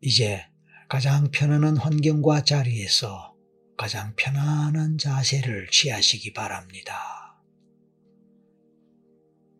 이제 0.00 0.44
가장 0.88 1.30
편안한 1.32 1.76
환경과 1.76 2.44
자리에서 2.44 3.34
가장 3.76 4.14
편안한 4.16 4.96
자세를 4.96 5.68
취하시기 5.70 6.32
바랍니다. 6.32 6.94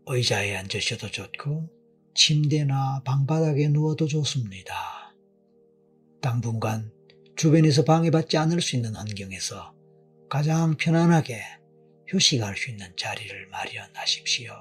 의자에 0.07 0.57
앉으셔도 0.57 1.11
좋고 1.11 1.69
침대나 2.15 3.03
방바닥에 3.05 3.69
누워도 3.69 4.07
좋습니다. 4.07 4.75
당분간 6.21 6.93
주변에서 7.37 7.85
방해받지 7.85 8.37
않을 8.37 8.61
수 8.61 8.77
있는 8.77 8.95
환경에서 8.95 9.75
가장 10.31 10.77
편안하게 10.77 11.41
휴식할 12.09 12.57
수 12.57 12.71
있는 12.71 12.97
자리를 12.97 13.49
마련하십시오. 13.49 14.53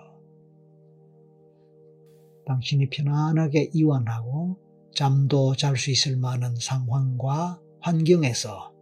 당신이 2.48 2.90
편안하게 2.90 3.72
이완하고 3.74 4.67
잠도 4.98 5.56
잘 5.56 5.78
수 5.78 5.92
있을 5.92 6.18
만한 6.18 6.56
상황과 6.56 7.62
환경에서 7.82 8.74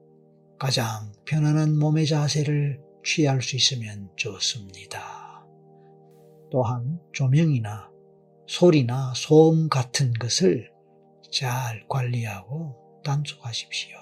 가장 0.57 1.11
편안한 1.25 1.77
몸의 1.77 2.07
자세를 2.07 2.79
취할 3.03 3.41
수 3.41 3.57
있으면 3.57 4.09
좋습니다. 4.15 5.45
또한 6.49 7.01
조명이나 7.11 7.91
소리나 8.47 9.11
소음 9.13 9.67
같은 9.67 10.13
것을 10.13 10.71
잘 11.33 11.85
관리하고 11.89 13.01
단속하십시오. 13.03 13.97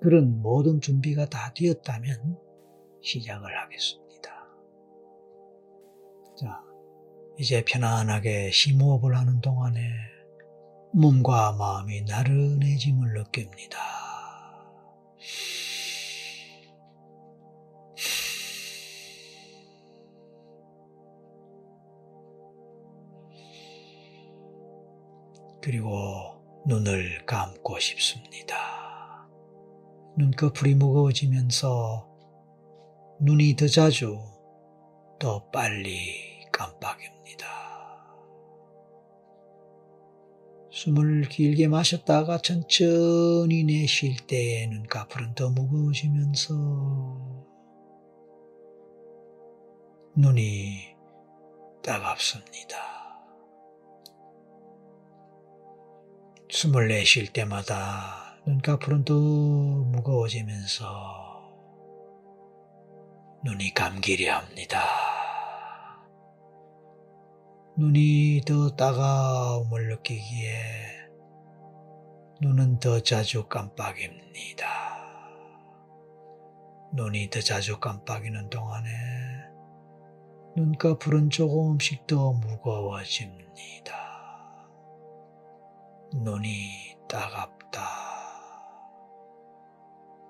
그런 0.00 0.42
모든 0.42 0.80
준비가 0.80 1.26
다 1.26 1.54
되었다면 1.54 2.40
시작을 3.04 3.56
하겠습니다. 3.56 4.30
자, 6.40 6.60
이제 7.38 7.64
편안하게 7.64 8.50
심호흡을 8.50 9.16
하는 9.16 9.40
동안에 9.40 10.11
몸과 10.94 11.52
마음이 11.52 12.02
나른해짐을 12.02 13.14
느낍니다. 13.14 13.78
그리고 25.62 26.42
눈을 26.66 27.24
감고 27.24 27.78
싶습니다. 27.78 29.28
눈꺼풀이 30.18 30.74
무거워지면서 30.74 32.08
눈이 33.20 33.56
더 33.56 33.66
자주, 33.66 34.18
더 35.18 35.48
빨리 35.50 36.44
깜빡입니다. 36.52 37.71
숨을 40.72 41.28
길게 41.28 41.68
마셨다가 41.68 42.38
천천히 42.38 43.62
내쉴 43.64 44.16
때 44.26 44.66
눈꺼풀은 44.70 45.34
더 45.34 45.50
무거워지면서 45.50 46.54
눈이 50.16 50.94
따갑습니다. 51.84 52.78
숨을 56.48 56.88
내쉴 56.88 57.34
때마다 57.34 58.38
눈꺼풀은 58.46 59.04
더 59.04 59.12
무거워지면서 59.12 60.86
눈이 63.44 63.74
감기려 63.74 64.36
합니다. 64.36 65.11
눈이 67.82 68.42
더 68.46 68.68
따가움을 68.76 69.88
느끼기에 69.88 70.52
눈은 72.40 72.78
더 72.78 73.00
자주 73.00 73.48
깜빡입니다. 73.48 74.68
눈이 76.94 77.28
더 77.30 77.40
자주 77.40 77.80
깜빡이는 77.80 78.50
동안에 78.50 78.88
눈꺼풀은 80.56 81.30
조금씩 81.30 82.06
더 82.06 82.30
무거워집니다. 82.34 83.96
눈이 86.14 86.98
따갑다. 87.08 87.80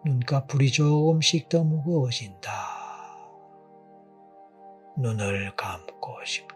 눈꺼풀이 0.06 0.72
조금씩 0.72 1.50
더 1.50 1.62
무거워진다. 1.64 2.50
눈을 4.96 5.54
감고 5.54 6.24
싶다. 6.24 6.51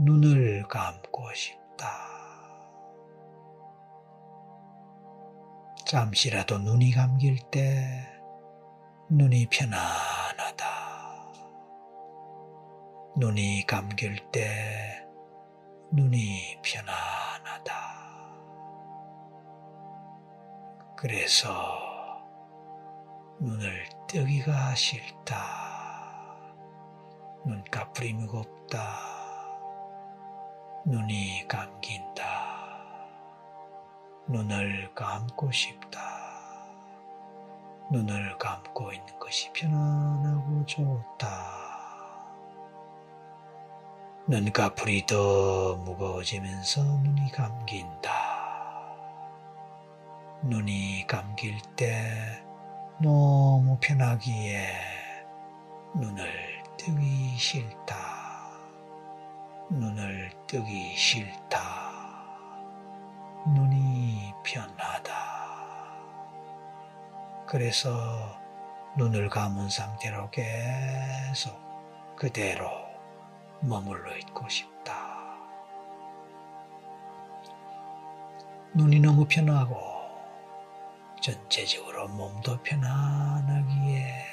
눈을 0.00 0.62
감고 0.68 1.34
싶다. 1.34 1.88
잠시라도 5.84 6.58
눈이 6.58 6.92
감길 6.92 7.36
때 7.50 8.06
눈이 9.10 9.48
편안하다. 9.50 10.66
눈이 13.16 13.66
감길 13.66 14.18
때 14.30 15.04
눈이 15.90 16.60
편안하다. 16.62 17.72
그래서 20.96 21.50
눈을 23.40 23.88
뜨기가 24.06 24.76
싫다. 24.76 25.42
눈꺼풀이 27.44 28.12
무겁다. 28.12 29.17
눈이 30.88 31.46
감긴다. 31.48 32.24
눈을 34.26 34.94
감고 34.94 35.52
싶다. 35.52 36.00
눈을 37.92 38.38
감고 38.38 38.94
있는 38.94 39.18
것이 39.18 39.52
편안하고 39.52 40.64
좋다. 40.64 41.26
눈꺼풀이 44.28 45.04
더 45.04 45.76
무거워지면서 45.76 46.82
눈이 46.82 47.32
감긴다. 47.32 48.10
눈이 50.44 51.06
감길 51.06 51.60
때 51.76 52.42
너무 52.98 53.76
편하기에 53.78 54.70
눈을 55.96 56.62
뜨기 56.78 57.36
싫다. 57.36 58.07
눈을 59.70 60.30
뜨기 60.46 60.96
싫다. 60.96 61.92
눈이 63.54 64.32
편하다. 64.42 65.12
그래서 67.46 67.90
눈을 68.96 69.28
감은 69.28 69.68
상태로 69.68 70.30
계속 70.30 71.54
그대로 72.16 72.70
머물러 73.60 74.16
있고 74.16 74.48
싶다. 74.48 75.36
눈이 78.74 79.00
너무 79.00 79.26
편하고 79.26 79.76
전체적으로 81.20 82.08
몸도 82.08 82.62
편안하기에 82.62 84.24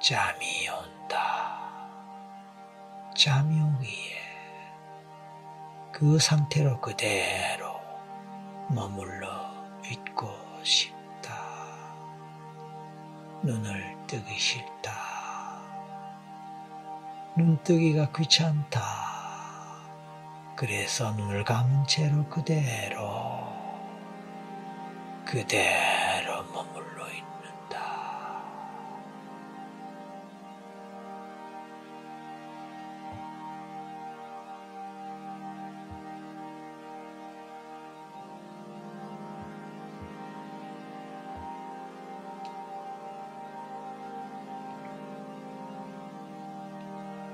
잠이 0.00 0.68
온다. 0.68 1.55
오기에 3.18 4.16
그 5.90 6.18
상태로 6.18 6.82
그대로 6.82 7.80
머물러 8.68 9.26
있고 9.90 10.28
싶다. 10.62 11.32
눈을 13.42 13.96
뜨기 14.06 14.38
싫다. 14.38 14.92
눈뜨기가 17.38 18.12
귀찮다. 18.12 18.82
그래서 20.54 21.12
눈을 21.12 21.44
감은 21.44 21.86
채로 21.86 22.28
그대로, 22.28 23.50
그대로 25.24 25.95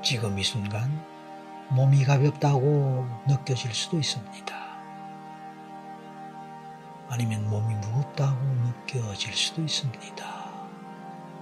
지금 0.02 0.36
이 0.36 0.42
순간 0.42 1.00
몸이 1.70 2.04
가볍다고 2.04 3.06
느껴질 3.28 3.72
수도 3.72 3.98
있습니다. 3.98 4.62
아니면 7.08 7.48
몸이 7.48 7.74
무겁다고 7.76 8.36
느껴질 8.42 9.32
수도 9.32 9.62
있습니다. 9.62 10.42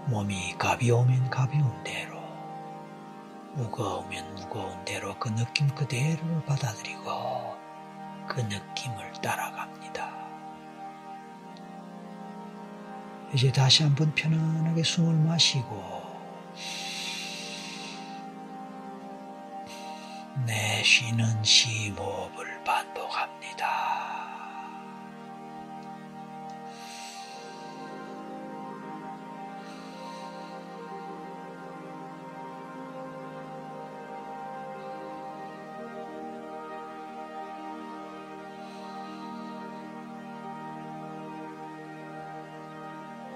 몸이 0.07 0.57
가벼우면 0.59 1.31
가벼운 1.31 1.83
대로, 1.85 2.21
무거우면 3.55 4.35
무거운 4.35 4.85
대로 4.85 5.19
그 5.19 5.31
느낌 5.31 5.69
그대로 5.75 6.21
받아들이고 6.47 7.57
그 8.29 8.41
느낌을 8.41 9.13
따라갑니다. 9.23 10.11
이제 13.33 13.51
다시 13.53 13.85
한번 13.85 14.15
편안하게 14.15 14.83
숨을 14.83 15.15
마시고 15.15 16.01
내쉬는 20.81 21.45
심호흡을 21.45 22.65
반복합니다. 22.65 23.67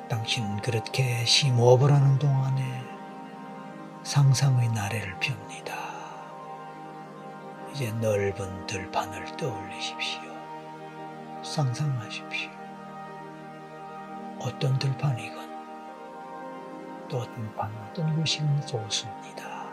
당신 0.09 0.57
그렇게 0.63 1.27
심호흡을 1.27 1.93
하는 1.93 2.19
동안에 2.19 2.63
상상의 4.03 4.71
나래를 4.71 5.21
펴니다. 5.21 5.84
이제 7.75 7.91
넓은 7.95 8.67
들판을 8.69 9.37
떠올리십시오. 9.37 10.23
상상하십시오. 11.43 12.49
어떤 14.39 14.79
들판이건 14.79 15.55
또 17.09 17.19
어떤 17.19 17.55
판, 17.57 17.73
어떤 17.91 18.15
곳이건 18.17 18.65
좋습니다. 18.65 19.67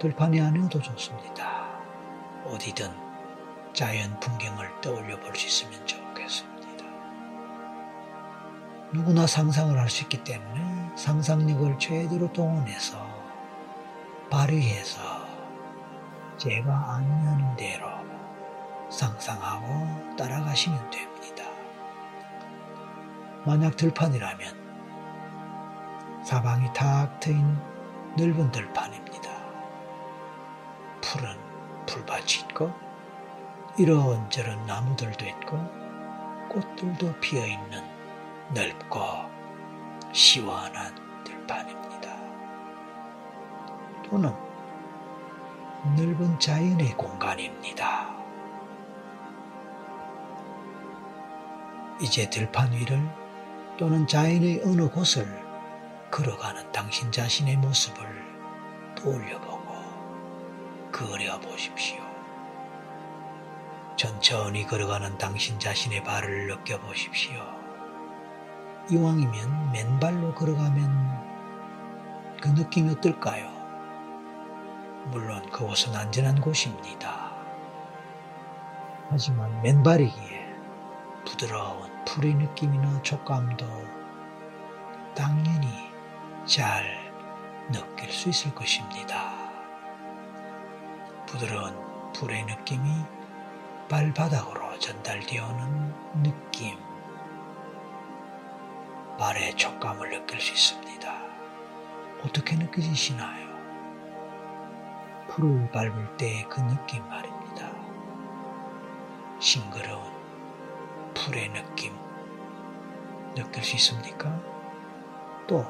들판이 0.00 0.40
아니어도 0.40 0.80
좋습니다. 0.82 1.68
어디든 2.44 2.90
자연 3.72 4.18
풍경을 4.18 4.80
떠올려 4.80 5.18
볼 5.20 5.36
수 5.36 5.46
있으면 5.46 5.86
좋겠습니다. 5.86 6.84
누구나 8.92 9.24
상상을 9.26 9.78
할 9.78 9.88
수 9.88 10.02
있기 10.02 10.24
때문에 10.24 10.90
상상력을 10.96 11.78
최대로 11.78 12.32
동원해서 12.32 12.98
발휘해서 14.30 15.17
제가 16.38 16.94
아니하는 16.94 17.56
대로 17.56 17.86
상상하고 18.90 20.16
따라가시면 20.16 20.90
됩니다. 20.90 21.44
만약 23.44 23.76
들판이라면 23.76 24.56
사방이 26.24 26.72
탁 26.72 27.18
트인 27.20 27.58
넓은 28.16 28.50
들판입니다. 28.52 29.30
푸른 31.00 31.36
풀밭이 31.86 32.48
있고 32.48 32.72
이런저런 33.78 34.64
나무들도 34.66 35.26
있고 35.26 35.58
꽃들도 36.50 37.14
피어 37.20 37.44
있는 37.44 37.82
넓고 38.54 39.00
시원한 40.12 40.94
들판입니다. 41.24 42.16
또는 44.08 44.47
넓은 45.96 46.38
자연의 46.38 46.96
공간입니다. 46.96 48.16
이제 52.00 52.28
들판 52.28 52.72
위를 52.72 53.00
또는 53.76 54.06
자연의 54.06 54.62
어느 54.64 54.88
곳을 54.88 55.26
걸어가는 56.10 56.72
당신 56.72 57.12
자신의 57.12 57.56
모습을 57.58 58.04
떠올려보고 58.96 59.74
그려보십시오. 60.90 61.98
천천히 63.96 64.66
걸어가는 64.66 65.18
당신 65.18 65.58
자신의 65.58 66.02
발을 66.04 66.46
느껴보십시오. 66.48 67.40
이왕이면 68.90 69.72
맨발로 69.72 70.34
걸어가면 70.34 71.18
그 72.40 72.48
느낌이 72.48 72.90
어떨까요? 72.90 73.57
물론 75.06 75.48
그곳은 75.50 75.94
안전한 75.94 76.40
곳입니다. 76.40 77.32
하지만 79.10 79.62
맨발이기에 79.62 80.54
부드러운 81.24 81.88
풀의 82.04 82.34
느낌이나 82.34 83.00
촉감도 83.02 83.66
당연히 85.14 85.68
잘 86.44 86.84
느낄 87.72 88.10
수 88.10 88.28
있을 88.28 88.54
것입니다. 88.54 89.32
부드러운 91.26 91.74
풀의 92.12 92.44
느낌이 92.44 92.88
발바닥으로 93.88 94.78
전달되어 94.78 95.46
오는 95.46 96.22
느낌. 96.22 96.78
발의 99.18 99.56
촉감을 99.56 100.10
느낄 100.10 100.40
수 100.40 100.52
있습니다. 100.52 101.12
어떻게 102.24 102.56
느껴지시나요? 102.56 103.47
풀을 105.38 105.70
밟을 105.70 106.16
때그 106.16 106.60
느낌 106.62 107.08
말입니다. 107.08 107.70
싱그러운 109.38 110.02
풀의 111.14 111.50
느낌 111.50 111.96
느낄 113.36 113.62
수 113.62 113.76
있습니까? 113.76 114.36
또 115.46 115.64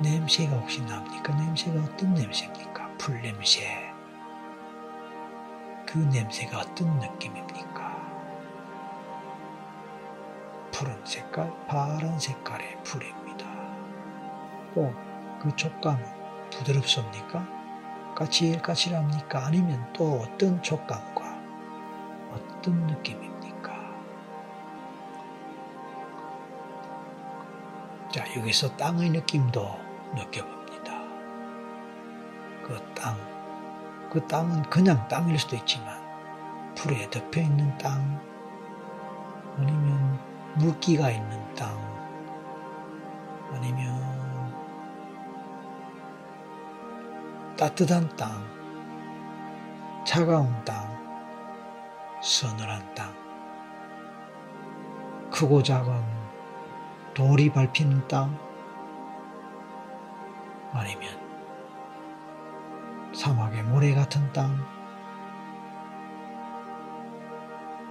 냄새가 0.00 0.56
혹시 0.56 0.82
납니까? 0.82 1.34
냄새가 1.34 1.80
어떤 1.82 2.14
냄새입니까? 2.14 2.92
풀 2.96 3.20
냄새. 3.20 3.92
그 5.84 5.98
냄새가 5.98 6.60
어떤 6.60 6.96
느낌입니까? 7.00 7.92
푸른 10.70 11.04
색깔, 11.04 11.52
파란 11.66 12.18
색깔의 12.20 12.84
풀입니다. 12.84 13.46
또 14.74 14.92
그 15.44 15.54
촉감은 15.56 16.02
부드럽습니까? 16.50 17.53
까칠까칠합니까? 18.14 19.46
아니면 19.46 19.92
또 19.92 20.20
어떤 20.22 20.62
촉감과 20.62 21.38
어떤 22.32 22.86
느낌입니까? 22.86 23.72
자, 28.12 28.24
여기서 28.36 28.76
땅의 28.76 29.10
느낌도 29.10 29.78
느껴봅니다. 30.14 30.64
그 32.62 32.94
땅, 32.94 33.16
그 34.10 34.26
땅은 34.26 34.62
그냥 34.70 35.06
땅일 35.08 35.38
수도 35.38 35.56
있지만 35.56 36.02
풀에 36.74 37.10
덮여 37.10 37.40
있는 37.40 37.76
땅, 37.78 38.20
아니면 39.58 40.18
물기가 40.56 41.10
있는 41.10 41.54
땅 41.54 41.68
아니면 43.52 44.13
따뜻한 47.64 48.14
땅, 48.14 48.44
차가운 50.04 50.54
땅, 50.66 50.86
서늘한 52.22 52.94
땅, 52.94 53.10
크고 55.30 55.62
작은 55.62 56.04
돌이 57.14 57.50
밟히는 57.50 58.06
땅, 58.06 58.38
아니면 60.74 61.08
사막의 63.14 63.62
모래 63.62 63.94
같은 63.94 64.30
땅, 64.34 64.62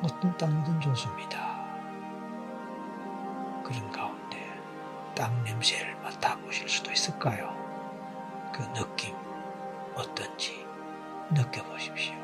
어떤 0.03 0.37
땅이든 0.37 0.81
좋습니다. 0.81 1.65
그런 3.63 3.91
가운데 3.91 4.37
땅 5.15 5.43
냄새를 5.43 5.95
맡아보실 6.03 6.69
수도 6.69 6.91
있을까요? 6.91 7.51
그 8.53 8.61
느낌 8.73 9.32
어떤지 9.95 10.65
느껴보십시오. 11.31 12.23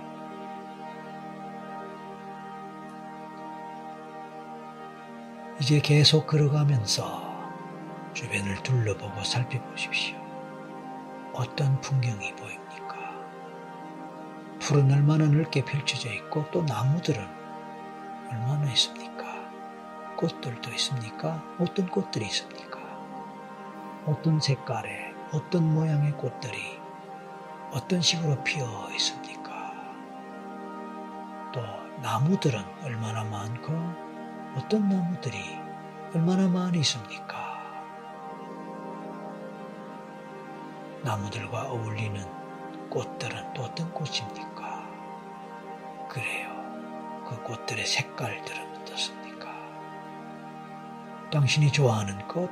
이제 5.62 5.80
계속 5.82 6.26
걸어가면서 6.26 7.30
주변을 8.14 8.64
둘러보고 8.64 9.24
살펴보십시오. 9.24 10.18
어떤 11.34 11.80
풍경이 11.82 12.34
보입니까? 12.36 12.98
풀은 14.60 14.92
얼마나 14.92 15.26
넓게 15.26 15.64
펼쳐져 15.66 16.10
있고 16.14 16.46
또 16.52 16.64
나무들은 16.64 17.22
얼마나 18.30 18.72
있습니까? 18.72 19.26
꽃들도 20.16 20.72
있습니까? 20.72 21.44
어떤 21.60 21.88
꽃들이 21.90 22.26
있습니까? 22.26 22.80
어떤 24.06 24.40
색깔의, 24.40 25.14
어떤 25.34 25.74
모양의 25.74 26.14
꽃들이 26.14 26.79
어떤 27.72 28.02
식으로 28.02 28.44
피어 28.44 28.66
있습니까? 28.96 29.74
또 31.54 31.62
나무들은 32.02 32.64
얼마나 32.84 33.24
많고 33.24 33.74
어떤 34.56 34.90
나무들이 34.90 35.38
얼마나 36.14 36.48
많이 36.48 36.80
있습니까? 36.80 37.50
나무들과 41.04 41.70
어울리는 41.70 42.22
꽃들은 42.90 43.54
또 43.54 43.64
어떤 43.64 43.94
꽃입니까? 43.94 44.90
그래요. 46.10 46.50
그 47.28 47.42
꽃들의 47.44 47.86
색깔들은 47.86 48.78
어떻습니까? 48.78 49.50
당신이 51.32 51.72
좋아하는 51.72 52.28
꽃, 52.28 52.50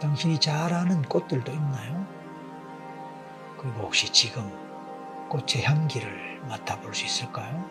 당신이 0.00 0.38
잘 0.38 0.72
아는 0.74 1.00
꽃들도 1.02 1.50
있나요? 1.50 2.19
그리고 3.60 3.82
혹시 3.82 4.10
지금 4.10 4.50
꽃의 5.28 5.62
향기를 5.64 6.40
맡아볼 6.48 6.94
수 6.94 7.04
있을까요? 7.04 7.62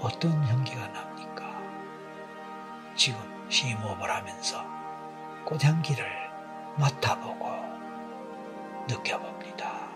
어떤 0.00 0.30
향기가 0.44 0.86
납니까? 0.88 1.58
지금 2.94 3.18
심호흡을 3.48 4.10
하면서 4.10 4.62
꽃향기를 5.46 6.04
맡아보고 6.76 7.48
느껴봅니다. 8.86 9.88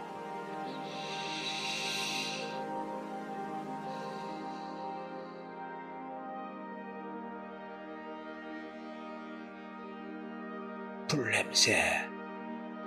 불냄새, 11.07 12.09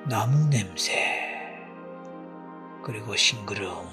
나무 0.10 0.50
냄새, 0.50 1.15
그리고 2.86 3.16
싱그러운 3.16 3.90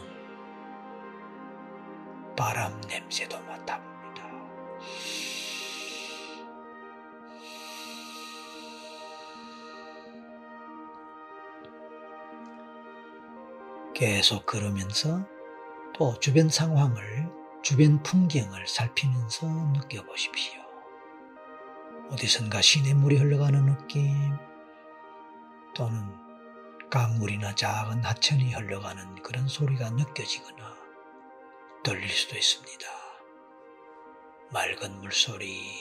바람 2.37 2.79
냄새도 2.83 3.41
맡아봅니다. 3.41 4.31
계속 13.95 14.45
걸으면서 14.45 15.25
또 15.95 16.19
주변 16.19 16.51
상황을, 16.51 17.31
주변 17.63 18.03
풍경을 18.03 18.67
살피면서 18.67 19.47
느껴보십시오. 19.47 20.61
어디선가 22.11 22.61
시냇물이 22.61 23.17
흘러가는 23.17 23.65
느낌 23.65 24.37
또는 25.75 26.32
강물이나 26.93 27.55
작은 27.55 28.05
하천이 28.05 28.53
흘러가는 28.53 29.15
그런 29.23 29.49
소리가 29.49 29.89
느껴지거나 29.89 30.77
들릴 31.83 32.07
수도 32.11 32.37
있습니다. 32.37 32.87
맑은 34.51 35.01
물소리 35.01 35.81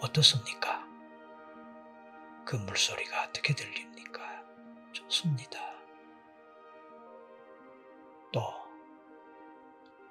어떻습니까? 0.00 0.86
그 2.46 2.54
물소리가 2.54 3.24
어떻게 3.24 3.52
들립니까? 3.52 4.44
좋습니다. 4.92 5.58
또 8.32 8.44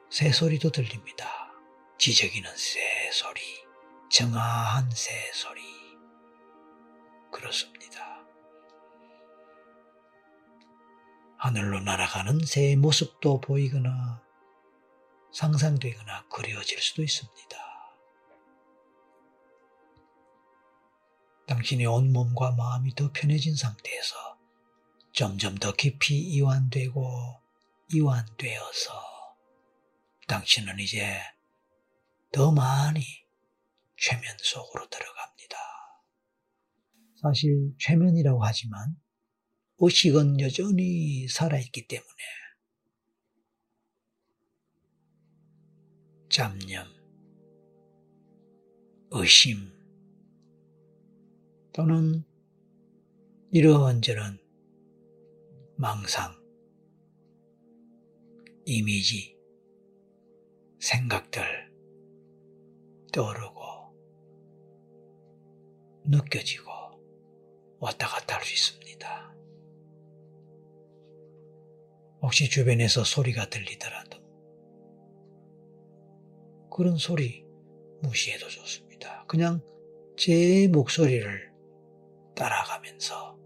새소리도 0.10 0.72
들립니다. 0.72 1.53
지저귀는 1.98 2.51
새소리. 2.58 3.41
정아한 4.10 4.91
새소리. 4.91 5.62
그렇습니다. 7.31 8.11
하늘로 11.41 11.79
날아가는 11.79 12.45
새의 12.45 12.75
모습도 12.75 13.41
보이거나 13.41 14.21
상상되거나 15.33 16.27
그려질 16.27 16.79
수도 16.79 17.01
있습니다. 17.01 17.57
당신의 21.48 21.88
온 21.88 22.13
몸과 22.13 22.51
마음이 22.51 22.93
더 22.93 23.12
편해진 23.12 23.55
상태에서 23.55 24.38
점점 25.13 25.55
더 25.55 25.74
깊이 25.74 26.19
이완되고 26.19 27.41
이완되어서 27.91 29.03
당신은 30.27 30.77
이제 30.77 31.19
더 32.31 32.51
많이 32.51 33.03
최면 33.98 34.38
속으로 34.38 34.88
들어갑니다. 34.89 35.57
사실 37.19 37.74
최면이라고 37.79 38.45
하지만 38.45 39.00
의식은 39.83 40.39
여전히 40.41 41.27
살아있기 41.27 41.88
때문에 41.88 42.07
잡념, 46.29 46.85
의심 49.09 49.57
또는 51.73 52.23
이러한저런 53.50 54.39
망상, 55.77 56.39
이미지, 58.65 59.35
생각들 60.79 61.73
떠오르고 63.11 63.61
느껴지고 66.05 66.69
왔다 67.79 68.07
갔다 68.07 68.35
할 68.35 68.43
수 68.45 68.53
있습니다. 68.53 69.40
혹시 72.21 72.49
주변에서 72.49 73.03
소리가 73.03 73.49
들리더라도 73.49 74.21
그런 76.69 76.97
소리 76.97 77.45
무시해도 78.01 78.47
좋습니다. 78.47 79.25
그냥 79.27 79.61
제 80.17 80.67
목소리를 80.71 81.51
따라가면서 82.35 83.37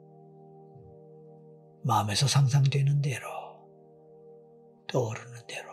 마음에서 1.83 2.27
상상되는 2.27 3.01
대로 3.01 3.27
떠오르는 4.87 5.47
대로 5.47 5.71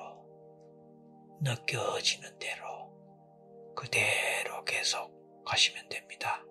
느껴지는 1.42 2.38
대로 2.38 2.92
그대로 3.74 4.64
계속 4.64 5.44
가시면 5.44 5.88
됩니다. 5.88 6.44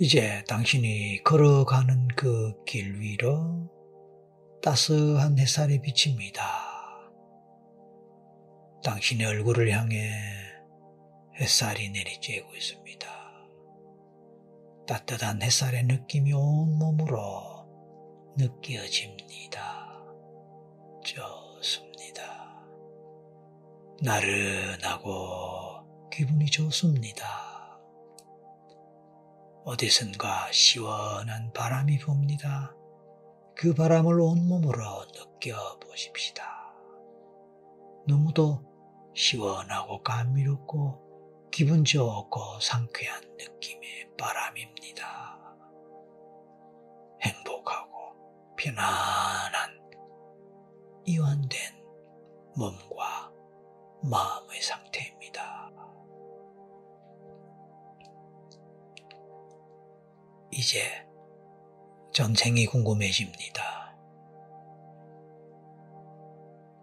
이제 0.00 0.42
당신이 0.48 1.22
걸어가는 1.22 2.08
그 2.16 2.64
길 2.64 2.98
위로 2.98 3.70
따스한 4.62 5.38
햇살이 5.38 5.80
비칩니다. 5.80 6.42
당신의 8.82 9.26
얼굴을 9.26 9.70
향해 9.70 10.10
햇살이 11.38 11.92
내리쬐고 11.92 12.54
있습니다. 12.56 13.06
따뜻한 14.86 15.42
햇살의 15.42 15.84
느낌이 15.84 16.32
온몸으로 16.32 17.64
느껴집니다. 18.36 20.02
좋습니다. 21.04 22.22
나른하고 24.02 26.10
기분이 26.10 26.46
좋습니다. 26.46 27.53
어디선가 29.66 30.52
시원한 30.52 31.50
바람이 31.54 31.98
붑니다. 31.98 32.76
그 33.56 33.72
바람을 33.72 34.20
온몸으로 34.20 35.06
느껴보십시다. 35.06 36.44
너무도 38.06 38.62
시원하고 39.14 40.02
감미롭고 40.02 41.48
기분 41.50 41.82
좋고 41.82 42.60
상쾌한 42.60 43.22
느낌의 43.38 44.10
바람입니다. 44.18 45.38
행복하고 47.22 48.54
편안한 48.58 49.80
이완된 51.06 51.58
몸과 52.54 53.32
마음의 54.02 54.60
상태 54.60 54.93
이제 60.56 60.80
전생이 62.12 62.66
궁금해집니다. 62.66 63.96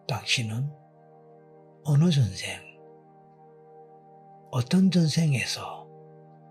당신은 0.09 0.69
어느 1.85 2.11
전생, 2.11 2.59
어떤 4.51 4.91
전생에서 4.91 5.87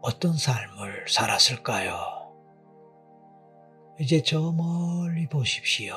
어떤 0.01 0.33
삶을 0.33 1.09
살았을까요? 1.11 1.93
이제 4.01 4.23
저 4.23 4.51
멀리 4.53 5.29
보십시오. 5.29 5.95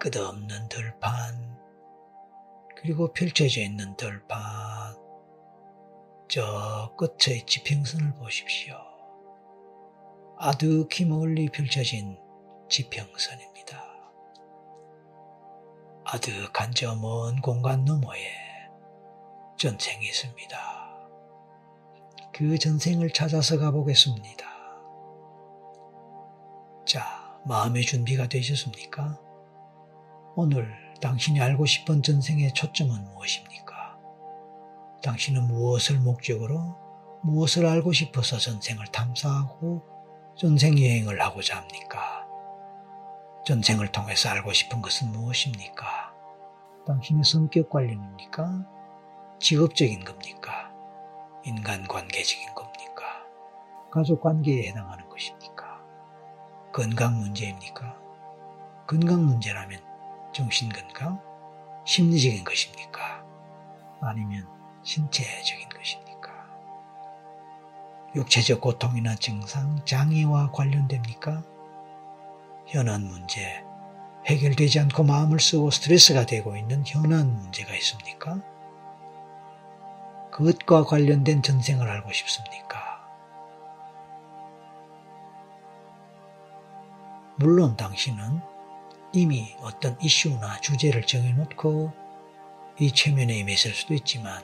끝없는 0.00 0.70
들판, 0.70 1.58
그리고 2.76 3.12
펼쳐져 3.12 3.60
있는 3.60 3.94
들판, 3.98 4.96
저 6.30 6.94
끝의 6.96 7.44
지평선을 7.44 8.14
보십시오. 8.14 8.85
아득히 10.38 11.06
멀리 11.06 11.48
펼쳐진 11.48 12.18
지평선입니다. 12.68 13.82
아득한 16.04 16.72
저 16.74 16.94
먼 16.94 17.40
공간 17.40 17.86
너머에 17.86 18.20
전생이 19.56 20.04
있습니다. 20.06 20.56
그 22.34 22.58
전생을 22.58 23.10
찾아서 23.10 23.58
가보겠습니다. 23.58 24.46
자, 26.84 27.40
마음의 27.46 27.82
준비가 27.84 28.28
되셨습니까? 28.28 29.18
오늘 30.36 30.70
당신이 31.00 31.40
알고 31.40 31.64
싶은 31.64 32.02
전생의 32.02 32.52
초점은 32.52 33.04
무엇입니까? 33.06 33.98
당신은 35.02 35.46
무엇을 35.46 35.98
목적으로 36.00 36.76
무엇을 37.22 37.64
알고 37.64 37.92
싶어서 37.94 38.38
전생을 38.38 38.86
탐사하고 38.88 39.95
전생 40.36 40.78
여행을 40.78 41.18
하고자 41.18 41.56
합니까? 41.56 42.26
전생을 43.46 43.90
통해서 43.90 44.28
알고 44.28 44.52
싶은 44.52 44.82
것은 44.82 45.10
무엇입니까? 45.12 46.12
당신의 46.86 47.24
성격 47.24 47.70
관련입니까? 47.70 48.62
직업적인 49.40 50.04
겁니까? 50.04 50.70
인간 51.42 51.88
관계적인 51.88 52.54
겁니까? 52.54 53.24
가족 53.90 54.20
관계에 54.20 54.68
해당하는 54.68 55.08
것입니까? 55.08 55.80
건강 56.70 57.18
문제입니까? 57.18 57.96
건강 58.86 59.24
문제라면 59.24 59.80
정신 60.34 60.68
건강? 60.68 61.18
심리적인 61.86 62.44
것입니까? 62.44 63.24
아니면 64.02 64.46
신체적인 64.82 65.70
것입니까? 65.70 66.05
육체적 68.16 68.62
고통이나 68.62 69.14
증상, 69.16 69.84
장애와 69.84 70.50
관련됩니까? 70.50 71.44
현안 72.66 73.06
문제, 73.06 73.62
해결되지 74.24 74.80
않고 74.80 75.04
마음을 75.04 75.38
쓰고 75.38 75.70
스트레스가 75.70 76.24
되고 76.24 76.56
있는 76.56 76.82
현안 76.86 77.36
문제가 77.36 77.74
있습니까? 77.74 78.40
그것과 80.32 80.84
관련된 80.84 81.42
전생을 81.42 81.88
알고 81.88 82.10
싶습니까? 82.12 83.06
물론 87.36 87.76
당신은 87.76 88.40
이미 89.12 89.54
어떤 89.60 90.00
이슈나 90.00 90.60
주제를 90.62 91.02
정해놓고 91.02 91.92
이 92.80 92.92
체면에 92.92 93.34
임했을 93.38 93.72
수도 93.72 93.92
있지만 93.92 94.42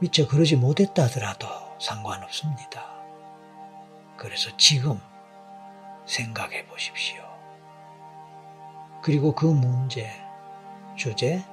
미처 0.00 0.28
그러지 0.28 0.56
못했다 0.56 1.04
하더라도 1.04 1.71
상관없습니다. 1.82 2.86
그래서 4.16 4.56
지금 4.56 5.00
생각해 6.06 6.66
보십시오. 6.66 7.22
그리고 9.02 9.34
그 9.34 9.46
문제, 9.46 10.10
주제, 10.96 11.44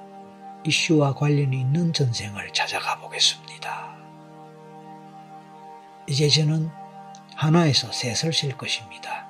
이슈와 0.64 1.14
관련이 1.14 1.58
있는 1.60 1.92
전생을 1.92 2.52
찾아가 2.52 2.98
보겠습니다. 3.00 3.96
이제 6.06 6.28
저는 6.28 6.70
하나에서 7.34 7.90
셋을 7.90 8.32
셀 8.32 8.56
것입니다. 8.56 9.26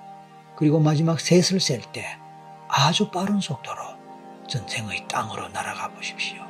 그리고 0.56 0.80
마지막 0.80 1.18
셋을 1.18 1.60
셀 1.60 1.80
때 1.92 2.18
아주 2.68 3.10
빠른 3.10 3.40
속도로 3.40 3.82
전생의 4.48 5.08
땅으로 5.08 5.48
날아가 5.48 5.88
보십시오. 5.88 6.42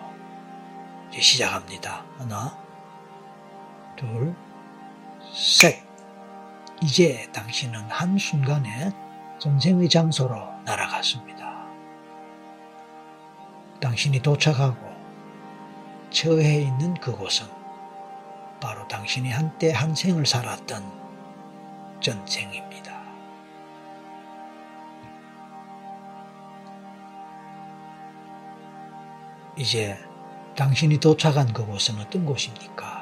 이제 1.10 1.20
시작합니다. 1.20 2.04
하나, 2.18 2.59
둘, 4.00 4.34
셋. 5.30 5.84
이제 6.82 7.28
당신은 7.34 7.78
한순간에 7.90 8.90
전생의 9.38 9.90
장소로 9.90 10.34
날아갔습니다. 10.64 11.66
당신이 13.78 14.20
도착하고 14.20 14.78
처해 16.08 16.62
있는 16.62 16.94
그곳은 16.94 17.46
바로 18.58 18.88
당신이 18.88 19.30
한때 19.30 19.70
한 19.70 19.94
생을 19.94 20.24
살았던 20.24 20.82
전생입니다. 22.00 23.02
이제 29.58 29.98
당신이 30.56 30.98
도착한 31.00 31.52
그곳은 31.52 31.98
어떤 31.98 32.24
곳입니까? 32.24 32.99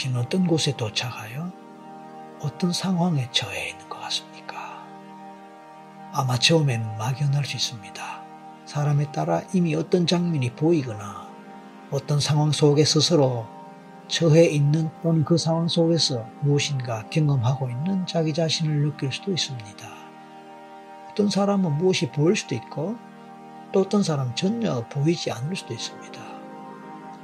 당신은 0.00 0.18
어떤 0.18 0.46
곳에 0.46 0.74
도착하여 0.76 1.52
어떤 2.40 2.72
상황에 2.72 3.28
처해 3.32 3.70
있는 3.70 3.86
것 3.88 4.00
같습니까? 4.00 4.82
아마 6.12 6.38
처음에는 6.38 6.96
막연할 6.96 7.44
수 7.44 7.56
있습니다. 7.56 8.22
사람에 8.64 9.12
따라 9.12 9.42
이미 9.52 9.74
어떤 9.74 10.06
장면이 10.06 10.54
보이거나 10.54 11.28
어떤 11.90 12.18
상황 12.18 12.50
속에 12.50 12.82
스스로 12.84 13.46
처해 14.08 14.46
있는 14.46 14.90
또는 15.02 15.22
그 15.22 15.36
상황 15.36 15.68
속에서 15.68 16.24
무엇인가 16.40 17.04
경험하고 17.10 17.68
있는 17.68 18.06
자기 18.06 18.32
자신을 18.32 18.82
느낄 18.82 19.12
수도 19.12 19.32
있습니다. 19.32 19.86
어떤 21.10 21.28
사람은 21.28 21.76
무엇이 21.76 22.10
보일 22.10 22.36
수도 22.36 22.54
있고 22.54 22.96
또 23.72 23.80
어떤 23.80 24.02
사람은 24.02 24.34
전혀 24.34 24.82
보이지 24.88 25.30
않을 25.30 25.54
수도 25.56 25.74
있습니다. 25.74 26.20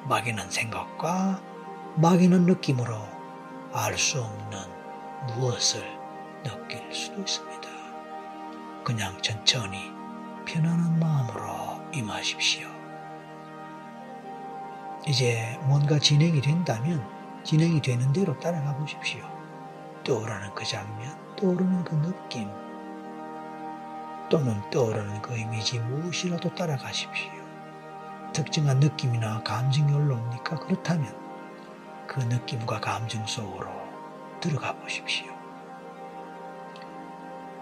막연한 0.08 0.50
생각과 0.50 1.55
막연한 1.98 2.42
느낌으로 2.44 2.94
알 3.72 3.96
수 3.96 4.20
없는 4.22 4.58
무엇을 5.28 5.82
느낄 6.44 6.92
수도 6.92 7.20
있습니다. 7.20 7.68
그냥 8.84 9.16
천천히 9.22 9.90
편안한 10.44 10.98
마음으로 10.98 11.80
임하십시오. 11.94 12.68
이제 15.06 15.58
뭔가 15.62 15.98
진행이 15.98 16.42
된다면 16.42 17.02
진행이 17.44 17.80
되는 17.80 18.12
대로 18.12 18.38
따라가 18.40 18.76
보십시오. 18.76 19.24
떠오르는 20.04 20.54
그 20.54 20.64
장면, 20.66 21.16
떠오르는 21.36 21.82
그 21.84 21.94
느낌, 21.94 22.50
또는 24.28 24.60
떠오르는 24.70 25.22
그 25.22 25.34
이미지 25.34 25.78
무엇이라도 25.78 26.54
따라가십시오. 26.54 27.32
특정한 28.34 28.80
느낌이나 28.80 29.42
감정이 29.42 29.94
올라옵니까? 29.94 30.56
그렇다면 30.60 31.25
그 32.06 32.20
느낌과 32.20 32.80
감정 32.80 33.26
속으로 33.26 33.68
들어가 34.40 34.74
보십시오. 34.76 35.34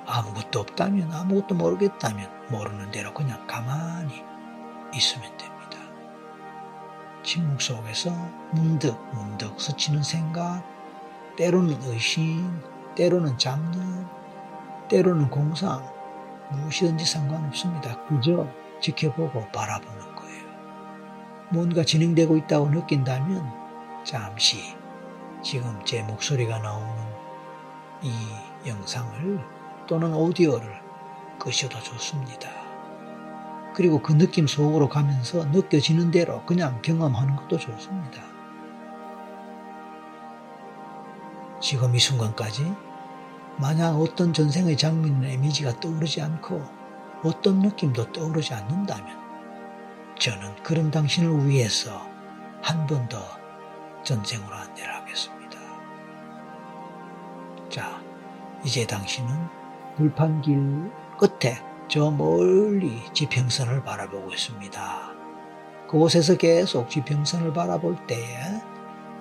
아무것도 0.07 0.61
없다면, 0.61 1.12
아무것도 1.12 1.54
모르겠다면 1.54 2.48
모르는 2.50 2.90
대로 2.90 3.14
그냥 3.14 3.46
가만히 3.46 4.22
있으면 4.94 5.24
됩니다. 5.38 5.78
침묵 7.22 7.61
속에서 7.61 8.11
문득 8.52 8.98
문득 9.14 9.59
스치는 9.59 10.02
생각, 10.02 10.62
때로는 11.37 11.83
의심, 11.85 12.61
때로는 12.94 13.38
잡념, 13.38 14.09
때로는 14.88 15.30
공상, 15.30 15.83
무엇이든지 16.52 17.04
상관없습니다. 17.04 18.04
그저 18.07 18.46
지켜보고 18.80 19.48
바라보는 19.52 20.14
거예요. 20.16 20.44
뭔가 21.50 21.83
진행되고 21.83 22.37
있다고 22.37 22.68
느낀다면 22.68 23.63
잠시 24.05 24.77
지금 25.43 25.83
제 25.85 26.03
목소리가 26.03 26.59
나오는 26.59 27.05
이 28.03 28.12
영상을 28.67 29.40
또는 29.87 30.14
오디오를 30.14 30.83
끄셔도 31.38 31.79
좋습니다. 31.81 32.51
그리고 33.75 34.01
그 34.01 34.12
느낌 34.12 34.47
속으로 34.47 34.88
가면서 34.88 35.45
느껴지는 35.47 36.11
대로 36.11 36.45
그냥 36.47 36.81
경험하는 36.83 37.35
것도 37.37 37.59
좋습니다. 37.59 38.23
지금 41.61 41.95
이 41.95 41.99
순간까지 41.99 42.73
만약 43.57 43.93
어떤 43.97 44.33
전생의 44.33 44.77
장면이나 44.77 45.29
이미지가 45.29 45.81
떠오르지 45.81 46.21
않고 46.21 46.62
어떤 47.23 47.61
느낌도 47.61 48.12
떠오르지 48.12 48.53
않는다면 48.53 49.19
저는 50.19 50.62
그런 50.62 50.90
당신을 50.90 51.49
위해서 51.49 52.07
한 52.61 52.87
번 52.87 53.09
더 53.09 53.43
전생으로 54.05 54.55
안내를 54.55 54.95
하겠습니다. 54.95 55.59
자, 57.71 58.01
이제 58.64 58.87
당신은 58.87 59.29
불판길 59.97 60.90
끝에 61.19 61.61
저 61.88 62.11
멀리 62.11 63.03
지평선을 63.12 63.83
바라보고 63.85 64.33
있습니다. 64.33 65.14
그곳에서 65.88 66.37
계속 66.37 66.88
지평선을 66.88 67.53
바라볼 67.53 68.07
때에 68.07 68.61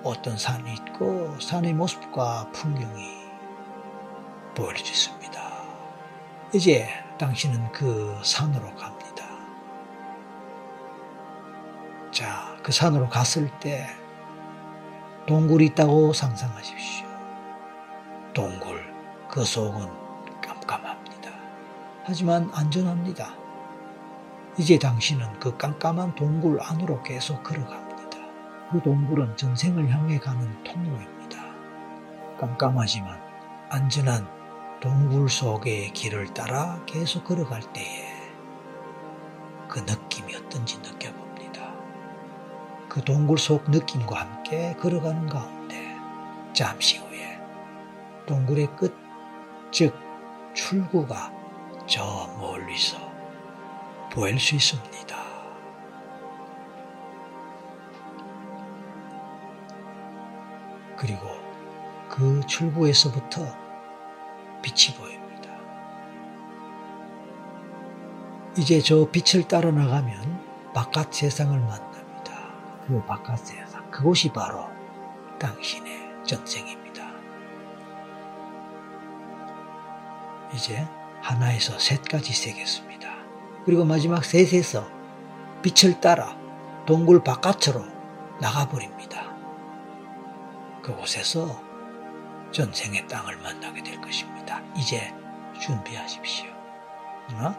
어떤 0.02 0.36
산이 0.36 0.72
있고 0.74 1.38
산의 1.40 1.72
모습과 1.74 2.50
풍경이 2.52 3.24
보일 4.54 4.76
수 4.78 4.84
있습니다. 4.84 5.42
이제 6.52 6.88
당신은 7.18 7.72
그 7.72 8.16
산으로 8.22 8.74
갑니다. 8.76 9.24
자, 12.10 12.56
그 12.62 12.70
산으로 12.70 13.08
갔을 13.08 13.50
때 13.58 13.88
동굴이 15.26 15.66
있다고 15.66 16.12
상상하십시오. 16.12 17.06
동굴, 18.34 18.84
그 19.30 19.42
속은 19.42 19.88
깜깜합니다. 20.42 21.30
하지만 22.04 22.50
안전합니다. 22.52 23.34
이제 24.58 24.78
당신은 24.78 25.40
그 25.40 25.56
깜깜한 25.56 26.14
동굴 26.14 26.60
안으로 26.60 27.02
계속 27.02 27.42
걸어갑니다. 27.42 28.18
그 28.70 28.82
동굴은 28.82 29.36
전생을 29.36 29.88
향해 29.90 30.18
가는 30.18 30.62
통로입니다. 30.62 31.42
깜깜하지만 32.38 33.18
안전한 33.70 34.28
동굴 34.80 35.30
속의 35.30 35.94
길을 35.94 36.34
따라 36.34 36.78
계속 36.84 37.24
걸어갈 37.24 37.62
때에 37.72 38.12
그 39.68 39.78
느낌이 39.80 40.36
어떤지 40.36 40.76
느껴봅니다. 40.78 41.23
그 42.94 43.02
동굴 43.02 43.38
속 43.38 43.68
느낌과 43.72 44.20
함께 44.20 44.72
걸어가는 44.74 45.26
가운데 45.26 45.96
잠시 46.52 46.98
후에 46.98 47.40
동굴의 48.24 48.68
끝, 48.76 48.94
즉 49.72 49.92
출구가 50.54 51.32
저 51.88 52.04
멀리서 52.38 52.96
보일 54.12 54.38
수 54.38 54.54
있습니다. 54.54 55.16
그리고 60.96 61.26
그 62.08 62.42
출구에서부터 62.46 63.44
빛이 64.62 64.96
보입니다. 64.96 65.50
이제 68.56 68.80
저 68.80 69.10
빛을 69.10 69.48
따라 69.48 69.72
나가면 69.72 70.72
바깥 70.72 71.12
세상을 71.12 71.58
만납니다. 71.58 71.93
그 72.86 73.02
바깥 73.06 73.38
세상, 73.38 73.90
그곳이 73.90 74.30
바로 74.32 74.68
당신의 75.38 76.24
전생입니다. 76.24 77.04
이제 80.54 80.86
하나에서 81.20 81.78
셋까지 81.78 82.32
세겠습니다. 82.32 83.08
그리고 83.64 83.84
마지막 83.84 84.24
셋에서 84.24 84.86
빛을 85.62 86.00
따라 86.00 86.36
동굴 86.86 87.24
바깥으로 87.24 87.82
나가버립니다. 88.40 89.34
그곳에서 90.82 91.62
전생의 92.52 93.08
땅을 93.08 93.38
만나게 93.38 93.82
될 93.82 94.00
것입니다. 94.00 94.62
이제 94.76 95.14
준비하십시오. 95.58 96.46
하나, 97.28 97.58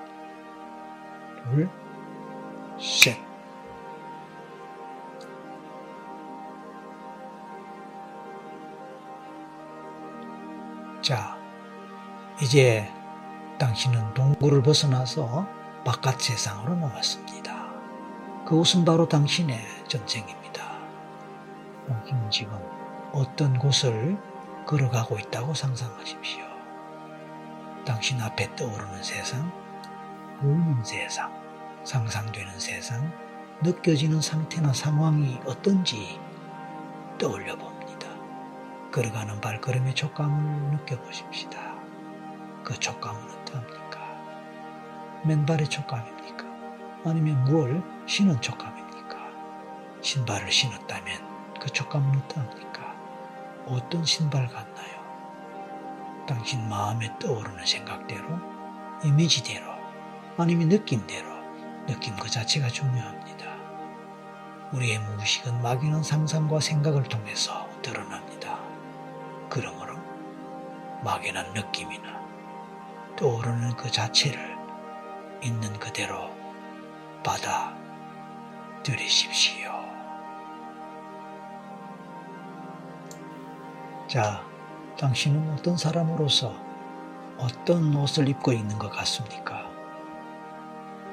둘, 1.43 1.69
셋. 2.79 3.24
자, 11.05 11.37
이제 12.41 12.91
당신은 13.59 14.15
동굴을 14.15 14.63
벗어나서 14.63 15.47
바깥 15.85 16.19
세상으로 16.19 16.77
나왔습니다. 16.77 17.67
그곳은 18.43 18.85
바로 18.85 19.07
당신의 19.07 19.59
전생입니다. 19.87 20.79
당신은 21.87 22.31
지금 22.31 22.57
어떤 23.13 23.59
곳을 23.59 24.17
걸어가고 24.65 25.19
있다고 25.19 25.53
상상하십시오. 25.53 26.43
당신 27.85 28.19
앞에 28.19 28.55
떠오르는 28.55 29.03
세상, 29.03 29.51
보이는 30.39 30.83
세상, 30.83 31.31
상상되는 31.83 32.59
세상, 32.59 33.13
느껴지는 33.61 34.21
상태나 34.21 34.73
상황이 34.73 35.39
어떤지 35.45 36.19
떠올려 37.19 37.55
봅니다. 37.55 37.74
걸어가는 38.95 39.41
발걸음의 39.41 39.93
촉감을 39.93 40.77
느껴보십시다. 40.77 41.75
그 42.63 42.79
촉감은 42.79 43.29
어떠합니까? 43.29 43.99
맨발의 45.25 45.67
촉감입니까? 45.67 46.45
아니면 47.03 47.43
무엇을 47.43 47.83
신은 48.05 48.39
촉감입니까? 48.39 49.17
신발을 49.99 50.49
신었다면 50.49 51.53
그 51.59 51.69
촉감은 51.69 52.21
어떠합니까? 52.21 52.95
어떤 53.65 54.05
신발 54.05 54.47
같나요? 54.47 55.03
당신 56.25 56.69
마음에 56.69 57.11
떠오르는 57.19 57.65
생각대로, 57.65 58.25
이미지대로, 59.03 59.73
아니면 60.37 60.69
느낌대로, 60.69 61.27
느낌 61.85 62.15
그 62.15 62.29
자체가 62.29 62.69
중요합니다. 62.69 63.45
우리의 64.71 64.99
무의식은 64.99 65.61
막연한 65.61 66.01
상상과 66.01 66.61
생각을 66.61 67.03
통해서 67.03 67.67
드러납니다. 67.81 68.34
그러므로 69.55 69.95
막연한 71.01 71.53
느낌이나 71.53 72.19
떠오르는 73.15 73.77
그 73.77 73.89
자체를 73.89 74.53
있는 75.41 75.71
그대로 75.79 76.29
받아 77.23 77.73
들이십시오. 78.83 79.71
자, 84.09 84.45
당신은 84.99 85.53
어떤 85.53 85.77
사람으로서 85.77 86.53
어떤 87.37 87.95
옷을 87.95 88.27
입고 88.27 88.51
있는 88.51 88.77
것 88.77 88.89
같습니까? 88.89 89.71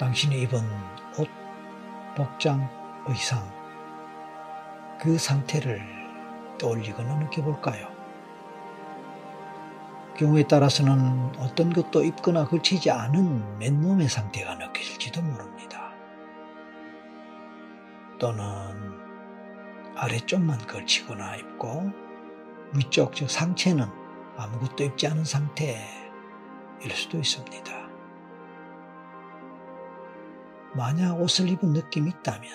당신이 0.01 0.43
입은 0.43 0.69
옷, 1.17 1.29
복장, 2.17 2.69
의상, 3.07 3.49
그 5.01 5.17
상태를 5.17 5.81
떠올리거나 6.59 7.15
느껴볼까요? 7.21 7.92
경우에 10.23 10.45
따라서는 10.45 11.33
어떤 11.41 11.73
것도 11.73 12.05
입거나 12.05 12.47
걸치지 12.47 12.93
않은 12.93 13.59
맨몸의 13.59 14.09
상태가 14.09 14.55
느껴질지도 14.55 15.21
모릅니다. 15.21 15.91
또는 18.21 18.45
아래쪽만 19.97 20.59
걸치거나 20.69 21.37
입고 21.37 21.91
위쪽 22.77 23.17
즉 23.17 23.29
상체는 23.29 23.85
아무것도 24.37 24.85
입지 24.85 25.09
않은 25.09 25.25
상태일 25.25 25.81
수도 26.93 27.19
있습니다. 27.19 27.73
만약 30.75 31.21
옷을 31.21 31.49
입은 31.49 31.73
느낌이 31.73 32.11
있다면 32.11 32.49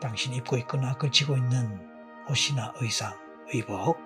당신이 0.00 0.36
입고 0.36 0.56
있거나 0.58 0.94
걸치고 0.94 1.36
있는 1.36 1.88
옷이나 2.30 2.72
의상, 2.76 3.14
의복, 3.52 3.98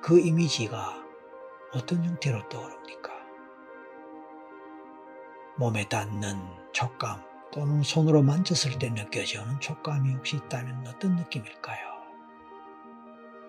그 0.00 0.20
이미지가 0.20 0.99
어떤 1.72 2.04
형태로 2.04 2.48
떠오릅니까? 2.48 3.12
몸에 5.56 5.88
닿는 5.88 6.36
촉감 6.72 7.22
또는 7.52 7.82
손으로 7.82 8.22
만졌을 8.22 8.78
때 8.78 8.90
느껴지는 8.90 9.60
촉감이 9.60 10.14
혹시 10.14 10.36
있다면 10.36 10.86
어떤 10.86 11.16
느낌일까요? 11.16 11.90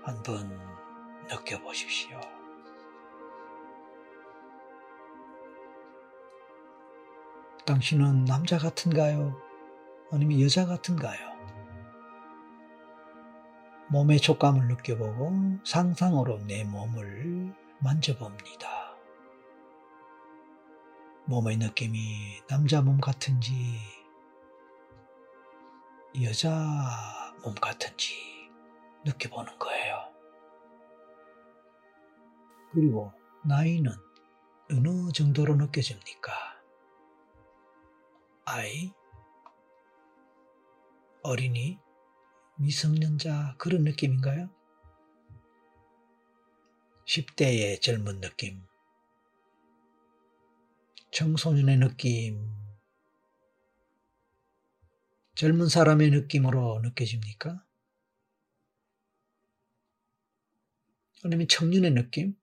한번 0.04 0.60
느껴보십시오. 1.30 2.20
당신은 7.66 8.26
남자 8.26 8.58
같은가요? 8.58 9.40
아니면 10.12 10.42
여자 10.42 10.66
같은가요? 10.66 11.32
몸의 13.90 14.20
촉감을 14.20 14.68
느껴보고 14.68 15.32
상상으로 15.64 16.40
내 16.46 16.64
몸을 16.64 17.54
만져봅니다. 17.84 18.96
몸의 21.26 21.58
느낌이 21.58 22.42
남자 22.48 22.82
몸 22.82 23.00
같은지 23.00 23.80
여자 26.22 27.34
몸 27.44 27.56
같은지 27.56 28.50
느껴보는 29.06 29.58
거예요. 29.58 30.12
그리고 32.72 33.12
나이는 33.46 33.92
어느 34.72 35.12
정도로 35.12 35.56
느껴집니까? 35.56 36.32
아이, 38.46 38.94
어린이, 41.24 41.80
미성년자 42.58 43.56
그런 43.58 43.84
느낌인가요? 43.84 44.50
10대의 47.12 47.82
젊은 47.82 48.22
느낌, 48.22 48.64
청소년의 51.12 51.76
느낌, 51.80 52.50
젊은 55.36 55.68
사람의 55.68 56.12
느낌으로 56.12 56.80
느껴집니까? 56.82 57.66
아니면 61.26 61.50
청년의 61.50 61.92
느낌? 61.92 62.34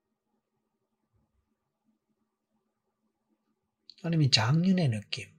아니면 4.03 4.31
장년의 4.31 4.91
느낌, 4.91 5.31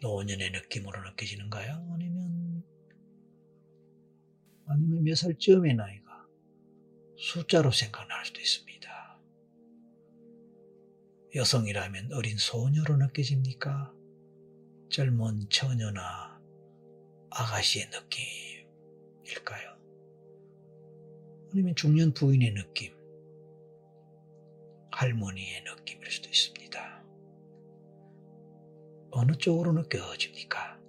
노년의 0.00 0.52
느낌으로 0.52 1.02
느껴지는가요? 1.10 1.90
아니면 1.92 2.64
아니면 4.66 5.04
몇 5.04 5.14
살쯤의 5.14 5.74
나이가 5.74 6.09
숫자로 7.20 7.70
생각날 7.70 8.24
수도 8.24 8.40
있습니다. 8.40 9.20
여성이라면 11.34 12.14
어린 12.14 12.38
소녀로 12.38 12.96
느껴집니까? 12.96 13.92
젊은 14.88 15.46
처녀나 15.50 16.40
아가씨의 17.30 17.90
느낌일까요? 17.90 19.78
아니면 21.52 21.74
중년 21.76 22.14
부인의 22.14 22.54
느낌, 22.54 22.94
할머니의 24.90 25.64
느낌일 25.64 26.10
수도 26.10 26.30
있습니다. 26.30 27.04
어느 29.10 29.32
쪽으로 29.32 29.72
느껴집니까? 29.72 30.80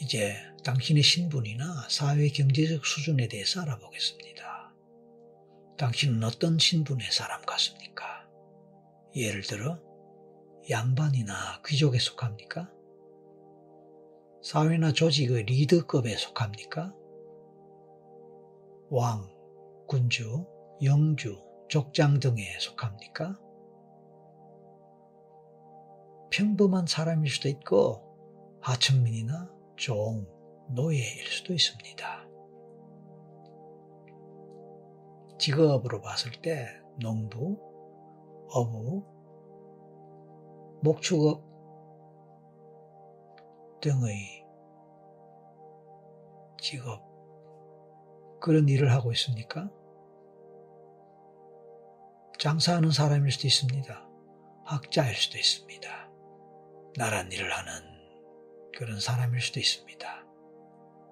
이제 0.00 0.53
당신의 0.64 1.02
신분이나 1.02 1.88
사회 1.90 2.28
경제적 2.28 2.86
수준에 2.86 3.28
대해서 3.28 3.60
알아보겠습니다. 3.60 4.74
당신은 5.76 6.24
어떤 6.24 6.58
신분의 6.58 7.12
사람 7.12 7.42
같습니까? 7.42 8.26
예를 9.14 9.42
들어, 9.42 9.78
양반이나 10.70 11.60
귀족에 11.66 11.98
속합니까? 11.98 12.70
사회나 14.42 14.92
조직의 14.92 15.44
리더급에 15.44 16.16
속합니까? 16.16 16.94
왕, 18.88 19.28
군주, 19.86 20.46
영주, 20.82 21.42
족장 21.68 22.20
등에 22.20 22.58
속합니까? 22.58 23.38
평범한 26.30 26.86
사람일 26.86 27.30
수도 27.30 27.48
있고 27.48 28.58
하천민이나 28.62 29.50
종, 29.76 30.33
노예일 30.68 31.26
수도 31.26 31.52
있습니다. 31.52 32.28
직업으로 35.38 36.00
봤을 36.00 36.32
때 36.40 36.66
농부, 37.00 37.58
어부, 38.50 39.04
목축업 40.82 41.42
등의 43.80 44.44
직업, 46.60 47.02
그런 48.40 48.68
일을 48.68 48.92
하고 48.92 49.12
있습니까? 49.12 49.70
장사하는 52.38 52.90
사람일 52.90 53.30
수도 53.32 53.46
있습니다. 53.46 54.08
학자일 54.64 55.14
수도 55.14 55.36
있습니다. 55.38 56.10
나란 56.96 57.30
일을 57.32 57.52
하는 57.52 57.82
그런 58.76 58.98
사람일 59.00 59.40
수도 59.40 59.60
있습니다. 59.60 60.23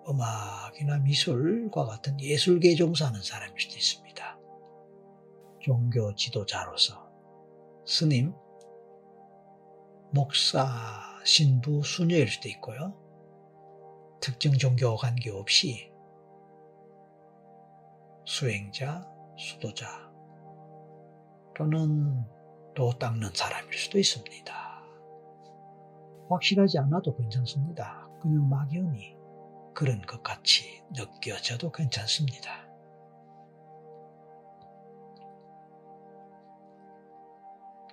음악이나 0.09 0.99
미술과 0.99 1.85
같은 1.85 2.21
예술계 2.21 2.75
종사하는 2.75 3.23
사람일 3.23 3.61
수도 3.61 3.77
있습니다. 3.77 4.39
종교 5.61 6.15
지도자로서 6.15 7.09
스님, 7.87 8.35
목사, 10.13 10.69
신부, 11.25 11.83
수녀일 11.83 12.29
수도 12.29 12.49
있고요. 12.49 12.95
특정 14.21 14.53
종교와 14.53 14.97
관계없이 14.97 15.91
수행자, 18.25 19.09
수도자 19.37 20.11
또는 21.57 22.25
도 22.75 22.91
닦는 22.99 23.31
사람일 23.35 23.73
수도 23.75 23.99
있습니다. 23.99 24.83
확실하지 26.31 26.79
않아도 26.79 27.15
괜찮습니다. 27.17 28.09
그냥 28.21 28.49
막연히 28.49 29.22
그런 29.75 30.03
것 30.03 30.23
같이 30.23 30.83
느껴져도 30.95 31.71
괜찮습니다. 31.73 32.67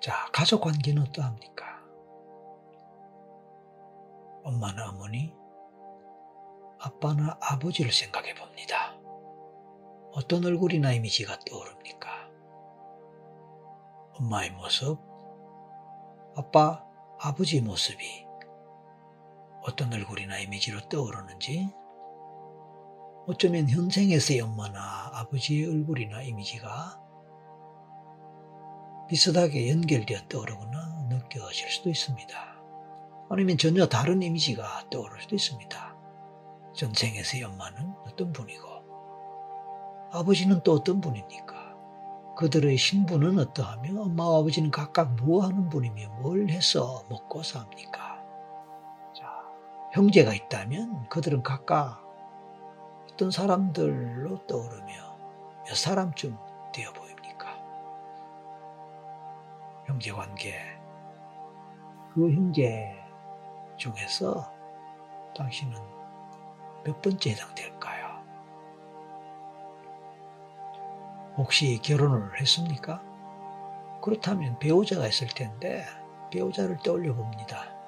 자, 0.02 0.30
가족 0.32 0.62
관계는 0.62 1.02
어떠합니까? 1.04 1.66
엄마나 4.44 4.90
어머니, 4.90 5.34
아빠나 6.80 7.38
아버지를 7.42 7.92
생각해 7.92 8.34
봅니다. 8.36 8.96
어떤 10.14 10.46
얼굴이나 10.46 10.94
이미지가 10.94 11.40
떠오릅니까? 11.40 12.30
엄마의 14.14 14.52
모습, 14.52 15.00
아빠, 16.36 16.84
아버지 17.20 17.62
모습이 17.62 18.29
어떤 19.70 19.94
얼굴이나 19.94 20.40
이미지로 20.40 20.80
떠오르는지, 20.90 21.72
어쩌면 23.28 23.70
현생에서의 23.70 24.42
엄마나 24.42 25.12
아버지의 25.14 25.70
얼굴이나 25.70 26.24
이미지가 26.24 27.00
비슷하게 29.08 29.70
연결되어 29.70 30.28
떠오르거나 30.28 31.08
느껴질 31.10 31.70
수도 31.70 31.90
있습니다. 31.90 32.36
아니면 33.30 33.58
전혀 33.58 33.86
다른 33.88 34.24
이미지가 34.24 34.90
떠오를 34.90 35.22
수도 35.22 35.36
있습니다. 35.36 35.96
전생에서의 36.74 37.44
엄마는 37.44 37.94
어떤 38.08 38.32
분이고, 38.32 38.68
아버지는 40.12 40.62
또 40.64 40.74
어떤 40.74 41.00
분입니까? 41.00 41.76
그들의 42.38 42.76
신분은 42.78 43.38
어떠하며 43.38 44.02
엄마와 44.02 44.40
아버지는 44.40 44.72
각각 44.72 45.16
뭐 45.18 45.44
하는 45.44 45.70
분이며 45.70 46.22
뭘 46.22 46.50
해서 46.50 47.04
먹고 47.10 47.44
삽니까? 47.44 48.09
자, 49.90 50.02
형제가 50.02 50.34
있다면 50.34 51.10
그들은 51.10 51.44
각각 51.44 52.04
어떤 53.12 53.32
사람들로 53.32 54.46
떠오르며 54.48 55.18
몇 55.66 55.76
사람쯤 55.76 56.38
되어 56.74 56.94
보입니까? 56.94 57.58
형제 59.86 60.12
관계. 60.12 60.56
그 62.14 62.32
형제 62.32 62.96
중에서 63.78 64.52
당신은 65.36 65.80
몇 66.84 67.02
번째 67.02 67.32
해당될까요? 67.32 68.20
혹시 71.38 71.80
결혼을 71.82 72.40
했습니까? 72.40 73.02
그렇다면 74.02 74.60
배우자가 74.60 75.08
있을 75.08 75.28
텐데 75.28 75.86
배우자를 76.32 76.78
떠올려 76.78 77.14
봅니다. 77.14 77.79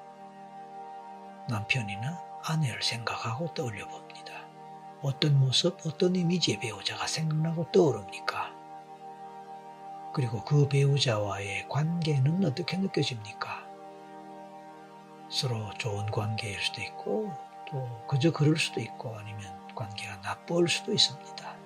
남편이나 1.48 2.22
아내를 2.44 2.82
생각하고 2.82 3.52
떠올려 3.54 3.86
봅니다. 3.88 4.32
어떤 5.02 5.38
모습, 5.38 5.78
어떤 5.86 6.14
이미지의 6.14 6.60
배우자가 6.60 7.06
생각나고 7.06 7.70
떠오릅니까? 7.72 8.52
그리고 10.14 10.44
그 10.44 10.68
배우자와의 10.68 11.68
관계는 11.68 12.44
어떻게 12.44 12.76
느껴집니까? 12.76 13.66
서로 15.30 15.72
좋은 15.78 16.06
관계일 16.06 16.60
수도 16.60 16.82
있고 16.82 17.32
또 17.70 18.06
그저 18.06 18.30
그럴 18.30 18.56
수도 18.56 18.80
있고 18.80 19.16
아니면 19.16 19.74
관계가 19.74 20.20
나쁠 20.20 20.68
수도 20.68 20.92
있습니다. 20.92 21.56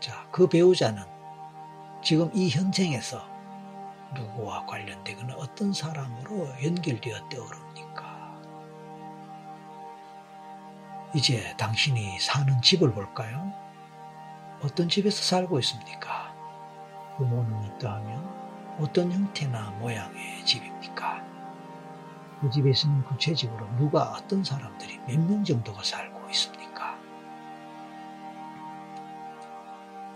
자, 0.00 0.28
그 0.32 0.48
배우자는 0.48 1.04
지금 2.02 2.28
이 2.34 2.50
현생에서 2.50 3.24
누구와 4.14 4.66
관련되거나 4.66 5.36
어떤 5.36 5.72
사람으로 5.72 6.48
연결되어 6.62 7.28
떠오릅니까? 7.28 8.11
이제 11.14 11.54
당신이 11.58 12.18
사는 12.20 12.60
집을 12.62 12.92
볼까요? 12.92 13.52
어떤 14.62 14.88
집에서 14.88 15.22
살고 15.22 15.58
있습니까? 15.60 16.32
부모는 17.18 17.52
어떠하면 17.72 18.76
어떤 18.80 19.12
형태나 19.12 19.70
모양의 19.72 20.44
집입니까? 20.44 21.22
그 22.40 22.50
집에서는 22.50 23.04
구체적으로 23.04 23.68
누가 23.76 24.12
어떤 24.12 24.42
사람들이 24.42 24.98
몇 25.06 25.18
명 25.18 25.44
정도가 25.44 25.82
살고 25.82 26.30
있습니까? 26.30 26.96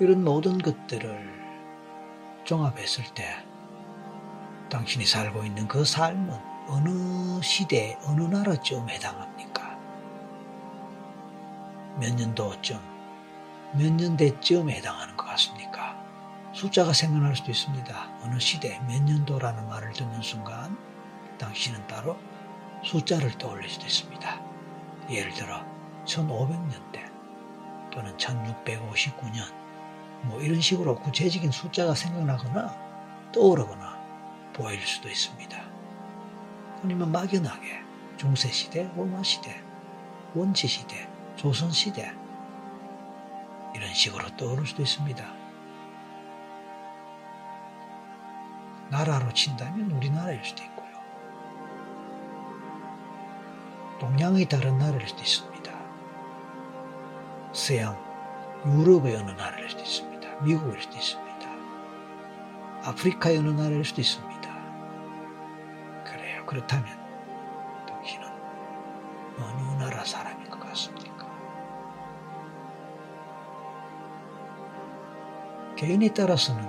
이런 0.00 0.24
모든 0.24 0.58
것들을 0.58 1.46
종합했을 2.44 3.04
때 3.14 3.44
당신이 4.70 5.04
살고 5.04 5.44
있는 5.44 5.68
그 5.68 5.84
삶은 5.84 6.34
어느 6.68 7.40
시대, 7.42 7.98
어느 8.04 8.22
나라쯤 8.22 8.88
해당합니까? 8.88 9.55
몇 11.98 12.14
년도쯤, 12.14 12.78
몇 13.74 13.90
년 13.92 14.16
대쯤 14.16 14.70
해당하는 14.70 15.16
것 15.16 15.26
같습니까? 15.26 15.96
숫자가 16.52 16.92
생각날 16.92 17.36
수도 17.36 17.50
있습니다. 17.50 18.18
어느 18.22 18.38
시대, 18.38 18.78
몇 18.86 19.02
년도라는 19.02 19.68
말을 19.68 19.92
듣는 19.92 20.22
순간 20.22 20.76
당신은 21.38 21.86
따로 21.86 22.16
숫자를 22.82 23.30
떠올릴 23.38 23.68
수도 23.68 23.86
있습니다. 23.86 24.40
예를 25.10 25.32
들어 25.32 25.64
1500년대 26.06 27.10
또는 27.92 28.16
1659년 28.16 29.44
뭐 30.22 30.40
이런 30.40 30.60
식으로 30.60 30.96
구체적인 30.96 31.50
숫자가 31.50 31.94
생각나거나 31.94 32.74
떠오르거나 33.32 33.96
보일 34.54 34.80
수도 34.80 35.08
있습니다. 35.08 35.62
아니면 36.82 37.12
막연하게 37.12 37.80
중세시대, 38.16 38.92
로마시대, 38.96 39.62
원치시대, 40.34 41.08
조선시대 41.36 42.12
이런 43.74 43.94
식으로 43.94 44.36
떠오를 44.36 44.66
수도 44.66 44.82
있습니다. 44.82 45.24
나라로 48.90 49.32
친다면 49.32 49.90
우리나라일 49.90 50.44
수도 50.44 50.62
있고 50.62 50.76
동양의 53.98 54.46
다른 54.46 54.78
나라일 54.78 55.08
수도 55.08 55.22
있습니다. 55.22 55.72
서양, 57.52 57.96
유럽의 58.66 59.16
어느 59.16 59.30
나라일 59.30 59.70
수도 59.70 59.82
있습니다. 59.82 60.40
미국일 60.42 60.80
수도 60.82 60.96
있습니다. 60.96 61.26
아프리카의 62.84 63.38
어느 63.38 63.48
나라일 63.48 63.84
수도 63.84 64.02
있습니다. 64.02 64.50
그래요. 66.04 66.44
그렇다면 66.46 66.86
당신은 67.88 68.28
어느 69.38 69.82
나라 69.82 70.04
사람 70.04 70.25
개인에 75.76 76.08
따라서는 76.14 76.66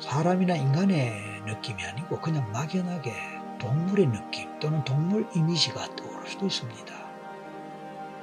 사람이나 0.00 0.56
인간의 0.56 1.42
느낌이 1.44 1.84
아니고 1.84 2.18
그냥 2.20 2.50
막연하게 2.50 3.12
동물의 3.58 4.06
느낌 4.06 4.58
또는 4.58 4.82
동물 4.84 5.28
이미지가 5.34 5.94
떠오를 5.94 6.26
수도 6.26 6.46
있습니다. 6.46 6.94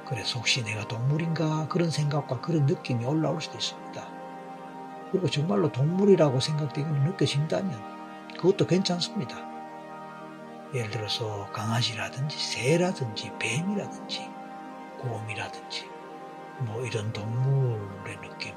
그래서 0.04 0.38
혹시 0.40 0.64
내가 0.64 0.86
동물인가 0.88 1.68
그런 1.68 1.90
생각과 1.90 2.40
그런 2.40 2.66
느낌이 2.66 3.04
올라올 3.04 3.40
수도 3.40 3.56
있습니다. 3.56 4.04
그리고 5.12 5.30
정말로 5.30 5.70
동물이라고 5.70 6.40
생각되고 6.40 6.88
느껴진다면 6.88 7.72
그것도 8.36 8.66
괜찮습니다. 8.66 9.36
예를 10.74 10.90
들어서 10.90 11.46
강아지라든지 11.52 12.36
새라든지 12.36 13.30
뱀이라든지 13.38 14.28
곰이라든지 14.98 15.88
뭐 16.60 16.84
이런 16.84 17.12
동물의 17.12 18.20
느낌 18.22 18.54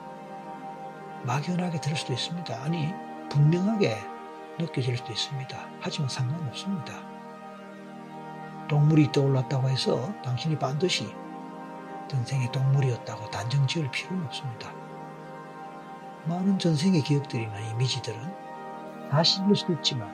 막연하게 1.26 1.82
들을 1.82 1.98
수도 1.98 2.14
있습니다. 2.14 2.62
아니 2.64 2.94
분명하게 3.30 3.98
느껴질 4.60 4.98
수도 4.98 5.12
있습니다. 5.12 5.58
하지만 5.82 6.10
상관없습니다. 6.10 6.94
동물이 8.68 9.12
떠올랐다고 9.12 9.70
해서 9.70 10.14
당신이 10.24 10.58
반드시 10.58 11.08
전생의 12.08 12.52
동물이었다고 12.52 13.30
단정 13.32 13.66
지을 13.68 13.90
필요는 13.92 14.26
없습니다. 14.28 14.72
많은 16.26 16.58
전생의 16.58 17.02
기억들이나 17.02 17.60
이미지들은 17.72 18.18
사실일 19.12 19.56
수도 19.56 19.74
있지만 19.74 20.12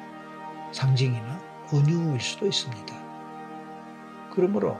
상징이나 0.71 1.39
은유일 1.73 2.19
수도 2.19 2.45
있습니다. 2.47 2.93
그러므로 4.33 4.77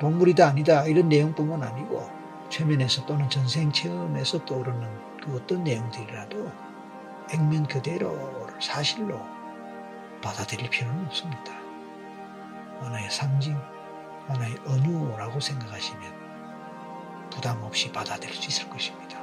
동물이다 0.00 0.46
아니다 0.46 0.84
이런 0.84 1.08
내용뿐만 1.08 1.62
아니고 1.62 2.23
최면에서 2.54 3.04
또는 3.04 3.28
전생 3.28 3.72
체험에서 3.72 4.44
떠오르는 4.44 5.18
그 5.20 5.34
어떤 5.34 5.64
내용들이라도 5.64 6.52
액면 7.32 7.66
그대로를 7.66 8.62
사실로 8.62 9.20
받아들일 10.22 10.70
필요는 10.70 11.06
없습니다. 11.06 11.52
하나의 12.78 13.10
상징, 13.10 13.60
하나의 14.28 14.54
은유라고 14.68 15.40
생각하시면 15.40 16.12
부담 17.30 17.60
없이 17.64 17.90
받아들일 17.90 18.32
수 18.32 18.48
있을 18.48 18.70
것입니다. 18.70 19.18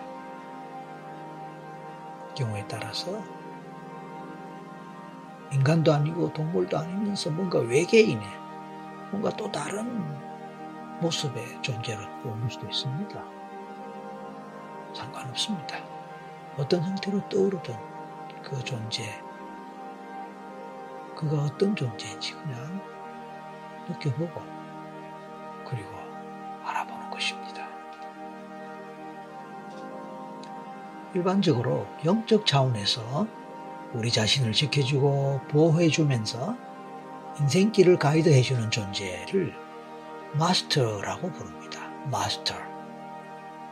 경우에 2.35 2.65
따라서 2.67 3.23
인간도 5.53 5.93
아니고 5.93 6.33
동물도 6.33 6.77
아니면서 6.77 7.29
뭔가 7.29 7.59
외계인의 7.59 8.27
뭔가 9.11 9.29
또 9.37 9.49
다른 9.49 10.30
모습의 11.01 11.61
존재로 11.61 11.99
보일 12.21 12.49
수도 12.49 12.67
있습니다. 12.67 13.23
상관없습니다. 14.93 15.77
어떤 16.57 16.83
형태로 16.83 17.27
떠오르든 17.29 17.75
그 18.43 18.63
존재, 18.63 19.03
그가 21.15 21.43
어떤 21.43 21.75
존재인지 21.75 22.33
그냥 22.33 22.81
느껴보고 23.89 24.41
그리고 25.65 25.89
알아보는 26.63 27.09
것입니다. 27.09 27.67
일반적으로 31.13 31.87
영적 32.05 32.45
차원에서 32.45 33.27
우리 33.93 34.11
자신을 34.11 34.53
지켜주고 34.53 35.41
보호해주면서 35.49 36.55
인생길을 37.39 37.97
가이드해주는 37.97 38.71
존재를 38.71 39.60
마스터라고 40.33 41.31
부릅니다. 41.31 41.81
마스터. 42.09 42.55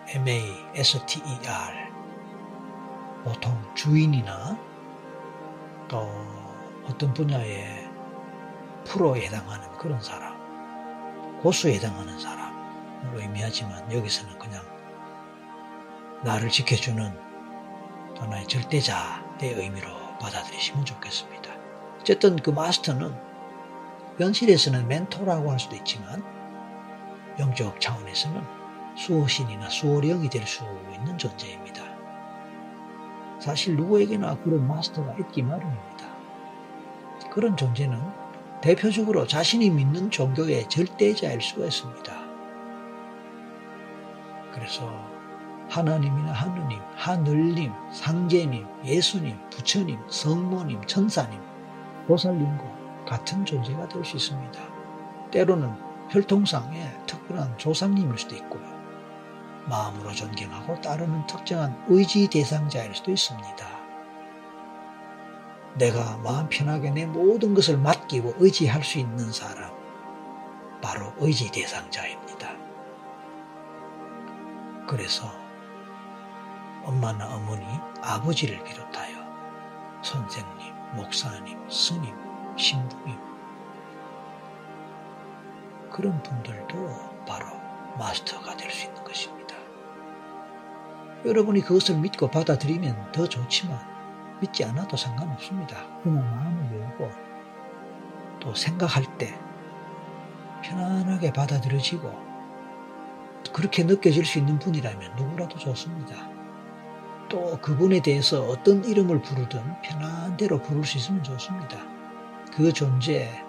M-A-S-T-E-R. 0.08 1.90
보통 3.24 3.62
주인이나 3.76 4.58
또 5.88 6.10
어떤 6.86 7.14
분야의 7.14 7.90
프로에 8.86 9.26
해당하는 9.26 9.72
그런 9.78 10.02
사람, 10.02 10.38
고수에 11.42 11.76
해당하는 11.76 12.20
사람으로 12.20 13.22
의미하지만 13.22 13.92
여기서는 13.92 14.38
그냥 14.40 14.64
나를 16.24 16.50
지켜주는 16.50 17.30
하나의 18.18 18.48
절대자의 18.48 19.54
의미로 19.54 19.88
받아들이시면 20.20 20.86
좋겠습니다. 20.86 21.54
어쨌든 22.00 22.36
그 22.38 22.50
마스터는 22.50 23.16
현실에서는 24.18 24.88
멘토라고 24.88 25.52
할 25.52 25.60
수도 25.60 25.76
있지만 25.78 26.39
영적 27.40 27.80
차원에서는 27.80 28.42
수호신이나 28.96 29.70
수호령이 29.70 30.30
될 30.30 30.46
수 30.46 30.64
있는 30.94 31.18
존재입니다. 31.18 31.82
사실 33.40 33.78
누구에게나 33.78 34.38
그런 34.40 34.68
마스터가 34.68 35.16
있기 35.20 35.44
마련입니다. 35.44 36.10
그런 37.32 37.56
존재는 37.56 37.98
대표적으로 38.62 39.26
자신이 39.26 39.70
믿는 39.70 40.12
종교의 40.12 40.68
절대자일 40.68 41.40
수가 41.42 41.66
있습니다. 41.66 42.14
그래서 44.54 44.92
하나님이나 45.70 46.34
하느님, 46.34 46.80
하늘님, 46.96 47.72
상제님, 47.94 48.68
예수님, 48.84 49.38
부처님, 49.52 50.00
성모님, 50.10 50.82
천사님, 50.86 51.40
보살님과 52.08 53.06
같은 53.06 53.46
존재가 53.46 53.88
될 53.88 54.04
수 54.04 54.18
있습니다. 54.18 54.60
때로는 55.32 55.89
혈통상의 56.10 57.06
특별한 57.06 57.58
조상님일 57.58 58.18
수도 58.18 58.36
있고요. 58.36 58.64
마음으로 59.68 60.12
존경하고 60.12 60.82
따르는 60.82 61.28
특정한 61.28 61.86
의지 61.88 62.28
대상자일 62.28 62.96
수도 62.96 63.12
있습니다. 63.12 63.80
내가 65.76 66.18
마음 66.18 66.50
편하게 66.50 66.90
내 66.90 67.06
모든 67.06 67.54
것을 67.54 67.78
맡기고 67.78 68.36
의지할 68.40 68.84
수 68.84 68.98
있는 68.98 69.32
사람, 69.32 69.72
바로 70.82 71.14
의지 71.20 71.52
대상자입니다. 71.52 72.50
그래서 74.88 75.32
엄마나 76.84 77.28
어머니, 77.36 77.64
아버지를 78.02 78.64
비롯하여 78.64 79.20
선생님, 80.02 80.74
목사님, 80.96 81.70
스님, 81.70 82.16
신부님 82.58 83.29
그런 86.00 86.24
분들도 86.24 87.26
바로 87.28 87.46
마스터가 87.98 88.56
될 88.56 88.72
수 88.72 88.88
있는 88.88 89.04
것입니다. 89.04 89.54
여러분이 91.26 91.60
그것을 91.60 91.98
믿고 91.98 92.30
받아들이면 92.30 93.12
더 93.12 93.28
좋지만 93.28 93.78
믿지 94.40 94.64
않아도 94.64 94.96
상관없습니다. 94.96 95.76
그냥 96.02 96.24
마음을 96.24 96.80
열고 96.80 97.12
또 98.40 98.56
생각할 98.56 99.04
때 99.18 99.38
편안하게 100.64 101.34
받아들여지고 101.34 102.30
그렇게 103.52 103.84
느껴질 103.84 104.26
수 104.26 104.40
있는 104.40 104.58
분이라면 104.58 105.18
누구라도 105.18 105.58
좋습니다. 105.58 106.16
또 107.28 107.60
그분에 107.60 108.02
대해서 108.02 108.44
어떤 108.44 108.86
이름을 108.86 109.22
부르든 109.22 109.82
편한 109.82 110.38
대로 110.38 110.62
부를 110.62 110.86
수 110.86 110.98
있으면 110.98 111.22
좋습니다. 111.24 111.78
그 112.54 112.72
존재 112.72 113.44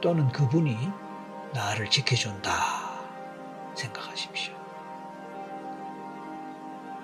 또는 0.00 0.28
그분이 0.28 0.76
나를 1.52 1.88
지켜준다 1.90 2.50
생각하십시오. 3.74 4.54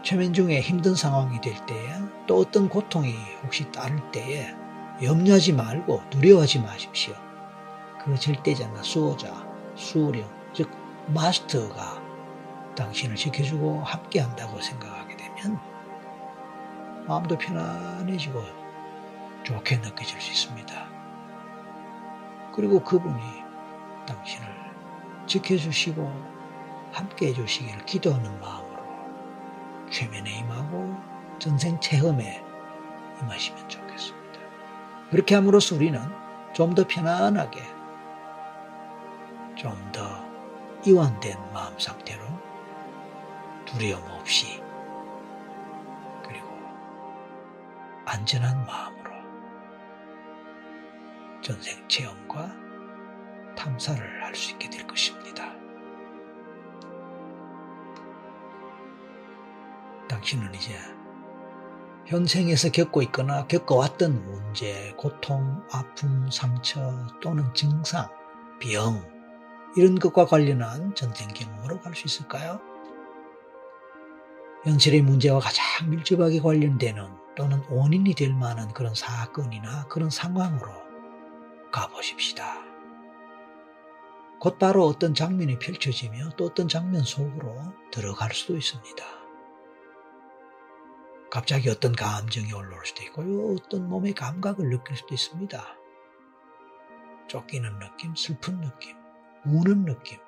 최면 0.03 0.33
중에 0.33 0.61
힘든 0.61 0.95
상황이 0.95 1.41
될 1.41 1.55
때에 1.67 1.95
또 2.27 2.39
어떤 2.39 2.69
고통이 2.69 3.15
혹시 3.43 3.71
따를 3.71 4.01
때에 4.11 4.55
염려하지 5.03 5.53
말고 5.53 6.03
두려워하지 6.11 6.61
마십시오. 6.61 7.15
그 8.03 8.19
절대자나 8.19 8.83
수호자, 8.83 9.47
수호령, 9.75 10.29
즉 10.55 10.71
마스터가 11.09 12.03
당신을 12.75 13.17
지켜주고 13.17 13.83
함께한다고 13.83 14.61
생각하게 14.61 15.17
되면 15.17 15.59
마음도 17.07 17.37
편안해지고 17.37 18.43
좋게 19.43 19.79
느껴질 19.79 20.21
수 20.21 20.31
있습니다. 20.31 20.89
그리고 22.55 22.81
그분이 22.81 23.48
당신을 24.09 24.49
지켜주시고 25.27 26.39
함께 26.93 27.29
해 27.29 27.33
주시기를 27.35 27.85
기도하는 27.85 28.41
마음으로 28.41 28.83
최면에 29.91 30.39
임하고 30.39 30.97
전생 31.39 31.79
체험에 31.81 32.43
임하시면 33.21 33.69
좋겠습니다. 33.69 34.39
그렇게 35.11 35.35
함으로써 35.35 35.75
우리는 35.77 36.01
좀 36.55 36.75
더 36.75 36.87
편안하게 36.87 37.63
좀 39.57 39.93
더 39.93 40.27
이완된 40.87 41.37
마음 41.53 41.79
상태로 41.79 42.25
두려움 43.67 44.03
없이 44.13 44.63
그리고 46.23 46.47
안전한 48.07 48.65
마음으로 48.65 49.11
전생 51.43 51.87
체험과 51.89 52.68
탐사를 53.59 54.25
할 54.25 54.35
수 54.35 54.53
있게 54.53 54.71
될 54.71 54.87
것입니다. 54.87 55.53
당신은 60.09 60.55
이제 60.55 60.79
현생에서 62.07 62.71
겪고 62.71 63.03
있거나 63.03 63.47
겪어왔던 63.47 64.25
문제, 64.25 64.95
고통, 64.97 65.63
아픔, 65.73 66.31
상처 66.31 67.07
또는 67.21 67.53
증상, 67.53 68.09
병, 68.61 69.03
이런 69.77 69.99
것과 69.99 70.27
관련한 70.27 70.95
전생 70.95 71.29
경험으로 71.29 71.81
갈 71.81 71.95
수 71.95 72.07
있을까요? 72.07 72.61
현실의 74.65 75.03
문제와 75.03 75.41
가장 75.41 75.91
밀접하게 75.91 76.41
관련되는 76.41 77.09
또는 77.37 77.63
원인이 77.71 78.15
될 78.15 78.33
만한 78.35 78.73
그런 78.73 78.95
사건이나 78.95 79.87
그런 79.89 80.11
상황으로 80.11 80.71
가보십시다. 81.71 82.68
곧바로 84.41 84.87
어떤 84.87 85.15
장면이 85.15 85.59
펼쳐지며 85.59 86.31
또 86.37 86.47
어떤 86.47 86.69
장면 86.69 87.03
속으로 87.03 87.57
들어갈 87.91 88.33
수도 88.33 88.57
있습니다. 88.57 89.05
갑자기 91.31 91.69
어떤 91.69 91.93
감정이 91.93 92.53
올라올 92.53 92.87
수도 92.87 93.03
있고요. 93.05 93.55
어떤 93.55 93.89
몸의 93.89 94.15
감각을 94.15 94.71
느낄 94.71 94.97
수도 94.97 95.15
있습니다. 95.15 95.63
쫓기는 97.27 97.79
느낌, 97.79 98.15
슬픈 98.15 98.61
느낌, 98.61 98.97
우는 99.45 99.85
느낌, 99.85 100.19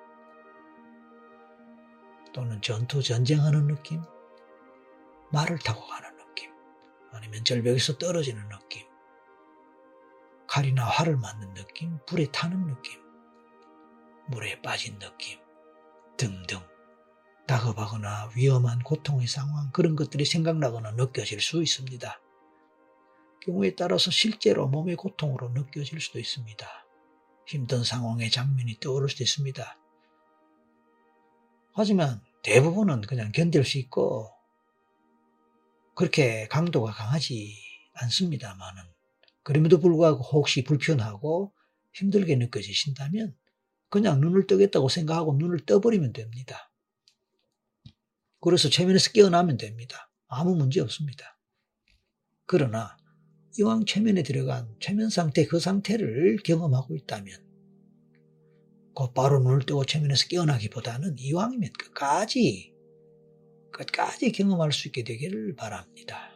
또는 2.33 2.61
전투, 2.61 3.03
전쟁하는 3.03 3.67
느낌, 3.67 4.03
말을 5.33 5.59
타고 5.59 5.87
가는 5.87 6.17
느낌, 6.19 6.53
아니면 7.13 7.45
절벽에서 7.45 7.97
떨어지는 7.97 8.47
느낌, 8.49 8.87
칼이나 10.47 10.85
활을 10.85 11.17
맞는 11.17 11.55
느낌, 11.55 11.99
불에 12.07 12.27
타는 12.27 12.67
느낌, 12.67 13.01
물에 14.31 14.63
빠진 14.63 14.99
느낌 14.99 15.41
등등 16.17 16.61
다급하거나 17.49 18.31
위험한 18.37 18.79
고통의 18.85 19.27
상황 19.27 19.73
그런 19.73 19.97
것들이 19.97 20.25
생각나거나 20.25 20.93
느껴질 20.93 21.41
수 21.41 21.63
있습니다. 21.63 22.21
경우에 23.43 23.75
따라서 23.75 24.13
실제로 24.13 24.69
몸의 24.69 24.95
고통으로 24.95 25.49
느껴질 25.49 26.01
수도 26.01 26.21
있습니다. 26.21 26.67
힘든 27.47 27.83
상황의 27.83 28.31
장면이 28.31 28.79
떠오를 28.79 29.09
수도 29.09 29.25
있습니다. 29.25 29.79
하지만 31.73 32.21
대부분은 32.45 33.01
그냥 33.01 33.33
견딜 33.33 33.65
수 33.65 33.79
있고 33.79 34.31
그렇게 35.97 36.47
강도가 36.47 36.93
강하지 36.93 37.57
않습니다만은 37.95 38.83
그럼에도 39.43 39.81
불구하고 39.81 40.23
혹시 40.23 40.63
불편하고 40.63 41.53
힘들게 41.93 42.37
느껴지신다면 42.37 43.35
그냥 43.91 44.21
눈을 44.21 44.47
뜨겠다고 44.47 44.89
생각하고 44.89 45.35
눈을 45.35 45.67
떠버리면 45.67 46.13
됩니다. 46.13 46.71
그래서 48.41 48.71
최면에서 48.71 49.11
깨어나면 49.13 49.59
됩니다. 49.59 50.11
아무 50.29 50.55
문제 50.55 50.81
없습니다. 50.81 51.39
그러나 52.47 52.97
이왕 53.59 53.85
최면에 53.85 54.23
들어간 54.23 54.75
최면 54.81 55.11
상태 55.11 55.45
그 55.47 55.59
상태를 55.59 56.39
경험하고 56.45 56.95
있다면 56.95 57.51
곧바로 58.95 59.41
눈을 59.41 59.67
뜨고 59.67 59.85
최면에서 59.85 60.29
깨어나기보다는 60.29 61.17
이왕이면 61.19 61.73
끝까지 61.73 62.73
끝까지 63.73 64.33
경험할 64.33 64.73
수 64.73 64.89
있게 64.89 65.05
되기를 65.05 65.57
바랍니다. 65.57 66.31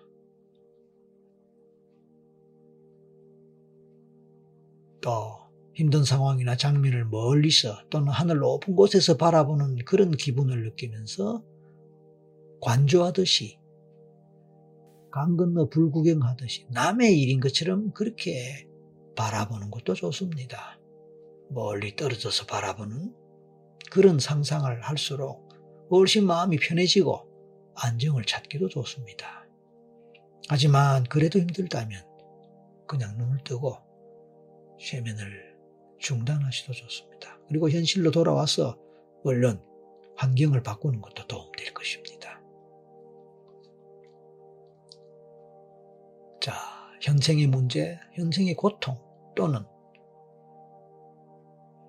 또 5.00 5.43
힘든 5.74 6.04
상황이나 6.04 6.56
장면을 6.56 7.04
멀리서 7.06 7.76
또는 7.90 8.08
하늘 8.08 8.38
높은 8.38 8.76
곳에서 8.76 9.16
바라보는 9.16 9.84
그런 9.84 10.12
기분을 10.12 10.64
느끼면서 10.64 11.42
관조하듯이 12.60 13.58
강 15.10 15.36
건너 15.36 15.68
불구경하듯이 15.68 16.66
남의 16.70 17.20
일인 17.20 17.40
것처럼 17.40 17.92
그렇게 17.92 18.66
바라보는 19.16 19.70
것도 19.70 19.94
좋습니다. 19.94 20.78
멀리 21.50 21.94
떨어져서 21.94 22.46
바라보는 22.46 23.14
그런 23.90 24.18
상상을 24.18 24.80
할수록 24.82 25.48
훨씬 25.90 26.26
마음이 26.26 26.56
편해지고 26.58 27.28
안정을 27.76 28.24
찾기도 28.24 28.68
좋습니다. 28.68 29.46
하지만 30.48 31.04
그래도 31.04 31.38
힘들다면 31.38 32.04
그냥 32.86 33.16
눈을 33.18 33.38
뜨고 33.44 33.76
쇠면을 34.80 35.53
중단하시도 36.04 36.72
좋습니다. 36.72 37.38
그리고 37.48 37.70
현실로 37.70 38.10
돌아와서 38.10 38.78
얼른 39.24 39.58
환경을 40.16 40.62
바꾸는 40.62 41.00
것도 41.00 41.26
도움될 41.26 41.72
것입니다. 41.72 42.40
자, 46.40 46.54
현생의 47.00 47.46
문제, 47.46 47.98
현생의 48.12 48.54
고통 48.54 48.96
또는 49.34 49.64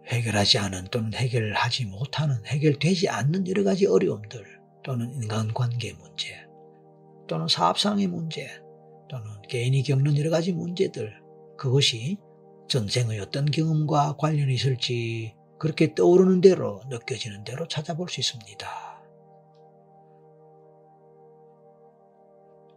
해결하지 0.07 0.59
않은 0.59 0.85
또는 0.91 1.13
해결하지 1.13 1.85
못하는 1.85 2.43
해결되지 2.45 3.09
않는 3.09 3.47
여러 3.49 3.63
가지 3.63 3.85
어려움들 3.85 4.45
또는 4.83 5.11
인간관계 5.13 5.93
문제 5.93 6.47
또는 7.27 7.47
사업상의 7.47 8.07
문제 8.07 8.47
또는 9.09 9.25
개인이 9.49 9.81
겪는 9.83 10.17
여러 10.17 10.29
가지 10.29 10.53
문제들 10.53 11.21
그것이 11.57 12.17
전생의 12.67 13.19
어떤 13.19 13.45
경험과 13.45 14.17
관련이 14.17 14.53
있을지 14.53 15.35
그렇게 15.59 15.95
떠오르는 15.95 16.41
대로 16.41 16.81
느껴지는 16.89 17.43
대로 17.43 17.67
찾아볼 17.67 18.09
수 18.09 18.19
있습니다. 18.19 18.67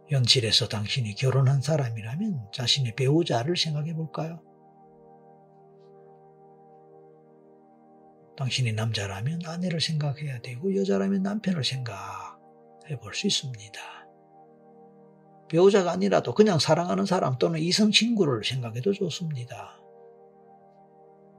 현실에서 0.09 0.67
당신이 0.67 1.15
결혼한 1.15 1.61
사람이라면 1.61 2.49
자신의 2.53 2.95
배우자를 2.95 3.57
생각해 3.57 3.93
볼까요? 3.93 4.41
당신이 8.37 8.73
남자라면 8.73 9.41
아내를 9.45 9.81
생각해야 9.81 10.41
되고 10.41 10.75
여자라면 10.75 11.23
남편을 11.23 11.63
생각해 11.63 12.99
볼 13.01 13.13
수 13.13 13.27
있습니다. 13.27 13.79
배우자가 15.49 15.91
아니라도 15.91 16.33
그냥 16.33 16.59
사랑하는 16.59 17.05
사람 17.05 17.37
또는 17.37 17.59
이성 17.59 17.91
친구를 17.91 18.43
생각해도 18.43 18.93
좋습니다. 18.93 19.78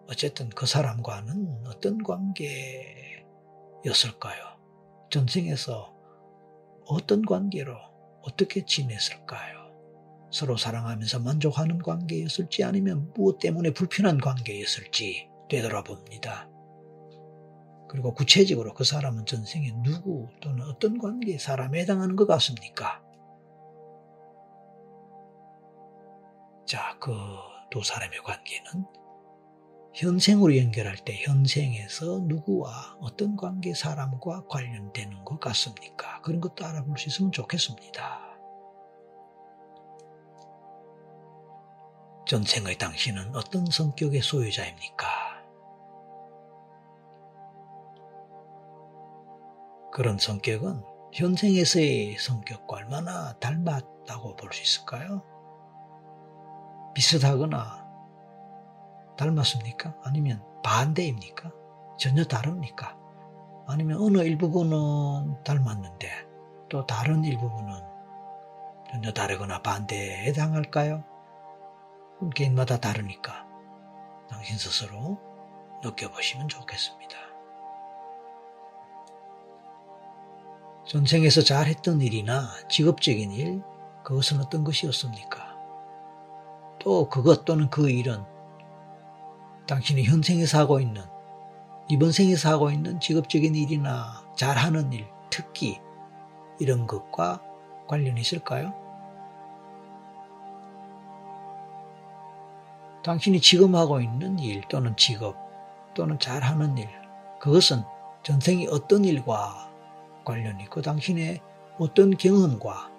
어쨌든 0.08 0.48
그 0.50 0.66
사람과는 0.66 1.64
어떤 1.66 2.02
관계였을까요? 2.02 3.20
전생에서 5.10 5.94
어떤 6.86 7.24
관계로 7.24 7.76
어떻게 8.22 8.64
지냈을까요? 8.64 9.70
서로 10.32 10.56
사랑하면서 10.56 11.20
만족하는 11.20 11.78
관계였을지 11.78 12.64
아니면 12.64 13.12
무엇 13.14 13.38
때문에 13.38 13.72
불편한 13.72 14.18
관계였을지 14.18 15.28
되돌아봅니다. 15.48 16.48
그리고 17.88 18.14
구체적으로 18.14 18.72
그 18.74 18.84
사람은 18.84 19.26
전생에 19.26 19.72
누구 19.82 20.28
또는 20.40 20.64
어떤 20.66 20.98
관계의 20.98 21.40
사람에 21.40 21.80
해당하는 21.80 22.14
것 22.14 22.26
같습니까? 22.26 23.02
자, 26.66 26.96
그 27.00 27.10
두 27.70 27.82
사람의 27.82 28.18
관계는 28.18 28.84
현생으로 29.92 30.56
연결할 30.56 30.96
때 31.04 31.16
현생에서 31.24 32.20
누구와 32.24 32.96
어떤 33.00 33.36
관계 33.36 33.74
사람과 33.74 34.44
관련되는 34.48 35.24
것 35.24 35.40
같습니까? 35.40 36.20
그런 36.22 36.40
것도 36.40 36.64
알아볼 36.64 36.96
수 36.96 37.08
있으면 37.08 37.32
좋겠습니다. 37.32 38.30
전생의 42.26 42.78
당신은 42.78 43.34
어떤 43.34 43.66
성격의 43.66 44.22
소유자입니까? 44.22 45.06
그런 49.92 50.16
성격은 50.18 50.84
현생에서의 51.12 52.16
성격과 52.16 52.76
얼마나 52.76 53.36
닮았다고 53.40 54.36
볼 54.36 54.52
수 54.52 54.62
있을까요? 54.62 55.24
비슷하거나 56.94 57.79
닮았습니까? 59.20 59.94
아니면 60.02 60.42
반대입니까? 60.64 61.52
전혀 61.98 62.24
다릅니까? 62.24 62.96
아니면 63.66 64.00
어느 64.00 64.18
일부분은 64.18 65.44
닮았는데 65.44 66.08
또 66.70 66.86
다른 66.86 67.22
일부분은 67.24 67.72
전혀 68.90 69.12
다르거나 69.12 69.60
반대에 69.60 70.24
해당할까요? 70.24 71.04
개인마다 72.34 72.80
다르니까 72.80 73.46
당신 74.28 74.56
스스로 74.56 75.18
느껴보시면 75.82 76.48
좋겠습니다. 76.48 77.16
전생에서 80.86 81.42
잘했던 81.42 82.00
일이나 82.00 82.48
직업적인 82.68 83.30
일, 83.32 83.62
그것은 84.02 84.40
어떤 84.40 84.64
것이었습니까? 84.64 85.56
또 86.80 87.08
그것 87.08 87.44
또는 87.44 87.70
그 87.70 87.90
일은 87.90 88.24
당신이 89.66 90.04
현생에서 90.04 90.58
하고 90.58 90.80
있는, 90.80 91.02
이번 91.88 92.12
생에서 92.12 92.50
하고 92.50 92.70
있는 92.70 93.00
직업적인 93.00 93.54
일이나 93.54 94.22
잘하는 94.36 94.92
일, 94.92 95.06
특기, 95.30 95.80
이런 96.58 96.86
것과 96.86 97.42
관련이 97.88 98.20
있을까요? 98.20 98.72
당신이 103.02 103.40
지금 103.40 103.74
하고 103.74 104.00
있는 104.00 104.38
일 104.38 104.60
또는 104.68 104.96
직업 104.96 105.36
또는 105.94 106.18
잘하는 106.18 106.76
일, 106.78 106.88
그것은 107.40 107.82
전생이 108.22 108.68
어떤 108.70 109.04
일과 109.04 109.70
관련이 110.24 110.64
있고 110.64 110.82
당신의 110.82 111.40
어떤 111.78 112.16
경험과 112.16 112.90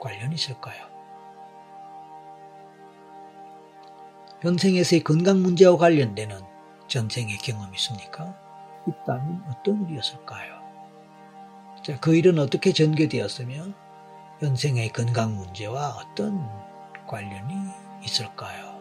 관련이 0.00 0.36
있을까요? 0.36 0.87
현생에서의 4.40 5.02
건강 5.02 5.42
문제와 5.42 5.76
관련되는 5.76 6.40
전생의 6.86 7.38
경험이 7.38 7.76
있습니까? 7.76 8.34
있다면 8.86 9.44
어떤 9.50 9.84
일이었을까요? 9.84 10.58
자, 11.82 11.98
그 12.00 12.14
일은 12.14 12.38
어떻게 12.38 12.72
전개되었으며 12.72 13.66
현생의 14.40 14.92
건강 14.92 15.34
문제와 15.36 15.96
어떤 15.96 16.48
관련이 17.06 17.54
있을까요? 18.04 18.78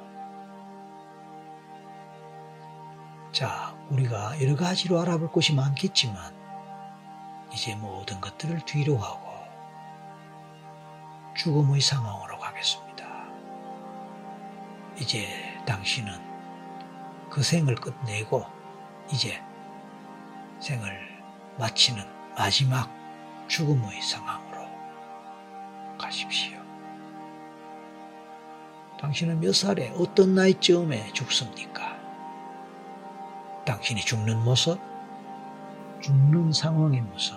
자, 3.32 3.76
우리가 3.90 4.40
여러 4.42 4.56
가지로 4.56 5.00
알아볼 5.02 5.32
것이 5.32 5.54
많겠지만 5.54 6.36
이제 7.52 7.76
모든 7.76 8.22
것들을 8.22 8.64
뒤로 8.66 8.98
하고 8.98 9.28
죽음의 11.36 11.82
상황으로 11.82 12.38
가겠습니다. 12.40 13.08
이제 15.00 15.47
당신은 15.68 16.14
그 17.30 17.44
생을 17.44 17.76
끝내고 17.76 18.46
이제 19.12 19.44
생을 20.60 20.98
마치는 21.60 22.04
마지막 22.38 22.90
죽음의 23.48 24.02
상황으로 24.02 24.66
가십시오. 25.98 26.58
당신은 29.00 29.42
몇 29.42 29.54
살에 29.54 29.94
어떤 29.98 30.36
나이쯤에 30.36 31.12
죽습니까? 31.12 31.98
당신이 33.66 34.02
죽는 34.02 34.44
모습, 34.44 34.80
죽는 36.02 36.54
상황의 36.54 37.02
모습, 37.02 37.36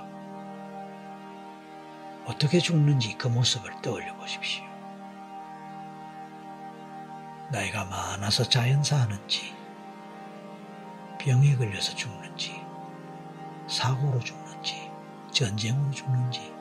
어떻게 2.27 2.61
죽는지 2.61 3.19
그 3.19 3.27
모습을 3.27 3.73
떠올려 3.83 4.17
보십시오. 4.17 4.70
나이가 7.51 7.85
많아서 7.85 8.45
자연사하는지, 8.45 9.55
병에 11.19 11.57
걸려서 11.57 11.95
죽는지, 11.97 12.63
사고로 13.67 14.21
죽는지, 14.21 14.91
전쟁으로 15.33 15.91
죽는지, 15.91 16.53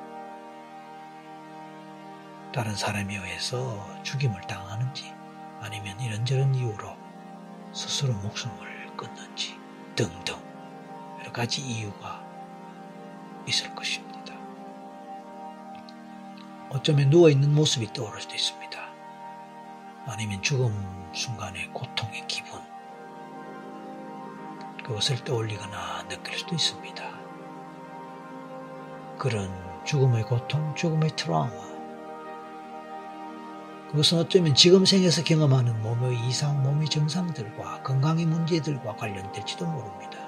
다른 2.51 2.75
사람에 2.75 3.15
의해서 3.15 4.01
죽임을 4.03 4.41
당하는지, 4.41 5.13
아니면 5.61 5.99
이런저런 5.99 6.55
이유로 6.55 6.97
스스로 7.71 8.13
목숨을 8.13 8.97
끊는지 8.97 9.55
등등 9.95 10.35
여러 11.19 11.31
가지 11.31 11.61
이유가 11.61 12.23
있을 13.47 13.75
것입니다. 13.75 14.33
어쩌면 16.69 17.09
누워있는 17.09 17.53
모습이 17.53 17.93
떠오를 17.93 18.21
수도 18.21 18.33
있습니다. 18.33 18.58
아니면 20.09 20.41
죽음 20.41 20.73
순간의 21.13 21.71
고통의 21.71 22.27
기분, 22.27 22.59
그것을 24.83 25.23
떠올리거나 25.23 26.07
느낄 26.07 26.37
수도 26.37 26.55
있습니다. 26.55 27.03
그런 29.19 29.49
죽음의 29.85 30.23
고통, 30.23 30.73
죽음의 30.75 31.11
트라우마, 31.15 31.69
그것은 33.91 34.19
어쩌면 34.19 34.55
지금 34.55 34.85
생에서 34.85 35.23
경험하는 35.23 35.81
몸의 35.83 36.19
이상, 36.27 36.61
몸의 36.63 36.87
증상들과 36.89 37.83
건강의 37.83 38.25
문제들과 38.25 38.95
관련될지도 38.95 39.65
모릅니다. 39.65 40.19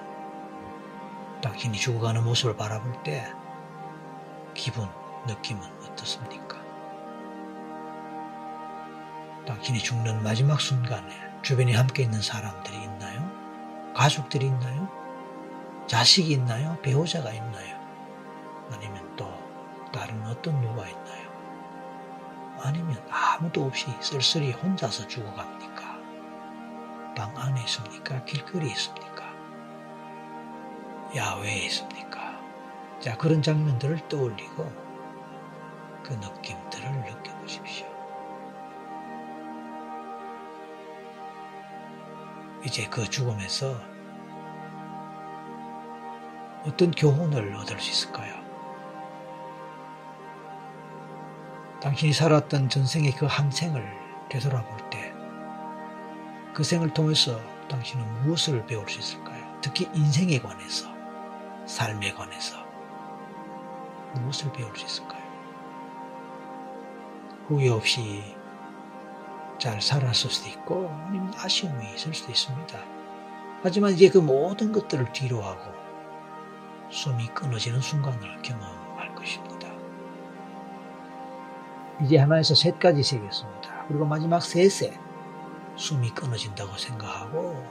당신이 1.42 1.78
죽어가는 1.78 2.24
모습을 2.24 2.56
바라볼 2.56 3.02
때 3.04 3.32
기분, 4.54 4.88
느낌은 5.28 5.62
어떻습니까? 5.84 6.61
당신이 9.46 9.80
죽는 9.80 10.24
마지막 10.24 10.62
순간에 10.62 11.32
주변에 11.42 11.74
함께 11.74 12.04
있는 12.04 12.22
사람들이 12.22 12.76
있나요? 12.84 13.30
가족들이 13.96 14.48
있나요? 14.48 14.88
자식이 15.88 16.32
있나요? 16.34 16.78
배우자가 16.82 17.32
있나요? 17.32 17.78
아니면 18.72 19.16
또 19.16 19.32
다른 19.92 20.26
어떤 20.26 20.62
누가 20.62 20.88
있나요? 20.88 21.32
아니면 22.64 22.96
아무도 23.10 23.66
없이 23.66 23.88
쓸쓸히 24.00 24.52
혼자서 24.52 25.08
죽어갑니까? 25.08 26.00
방 27.16 27.36
안에 27.36 27.62
있습니까? 27.62 28.24
길거리에 28.24 28.72
있습니까? 28.72 29.26
야외에 31.16 31.66
있습니까? 31.66 32.40
자, 33.00 33.18
그런 33.18 33.42
장면들을 33.42 34.08
떠올리고 34.08 34.72
그 36.04 36.14
느낌들을 36.14 36.92
느껴보십시오. 36.92 37.61
이제 42.64 42.88
그 42.90 43.10
죽음에서 43.10 43.76
어떤 46.66 46.92
교훈을 46.92 47.56
얻을 47.56 47.80
수 47.80 47.90
있을까요? 47.92 48.36
당신이 51.82 52.14
살았던 52.14 52.70
전생의 52.70 53.14
그 53.14 53.26
한 53.26 53.50
생을 53.52 53.84
되돌아볼 54.30 54.78
때 54.90 55.12
그 56.54 56.64
생을 56.64 56.94
통해서 56.94 57.40
당신은 57.70 58.24
무엇을 58.24 58.66
배울 58.66 58.88
수 58.90 59.00
있을까요? 59.00 59.42
특히 59.62 59.90
인생에 59.94 60.40
관해서, 60.40 60.90
삶에 61.66 62.12
관해서 62.14 62.58
무엇을 64.16 64.52
배울 64.52 64.76
수 64.76 64.86
있을까요? 64.86 65.22
후회 67.48 67.70
없이 67.70 68.36
잘 69.62 69.80
살았을 69.80 70.32
수도 70.32 70.50
있고 70.50 70.90
아니면 71.06 71.32
아쉬움이 71.38 71.94
있을 71.94 72.16
수도 72.16 72.32
있습니다. 72.32 72.80
하지만 73.62 73.94
이제 73.94 74.10
그 74.10 74.18
모든 74.18 74.72
것들을 74.72 75.14
뒤로 75.14 75.40
하고 75.40 75.72
숨이 76.90 77.28
끊어지는 77.28 77.80
순간을 77.80 78.42
경험할 78.42 79.14
것입니다. 79.14 79.70
이제 82.02 82.18
하나에서 82.18 82.56
셋까지 82.56 83.04
세겠습니다. 83.04 83.86
그리고 83.88 84.04
마지막 84.04 84.42
셋에 84.42 85.00
숨이 85.76 86.10
끊어진다고 86.10 86.76
생각하고 86.76 87.64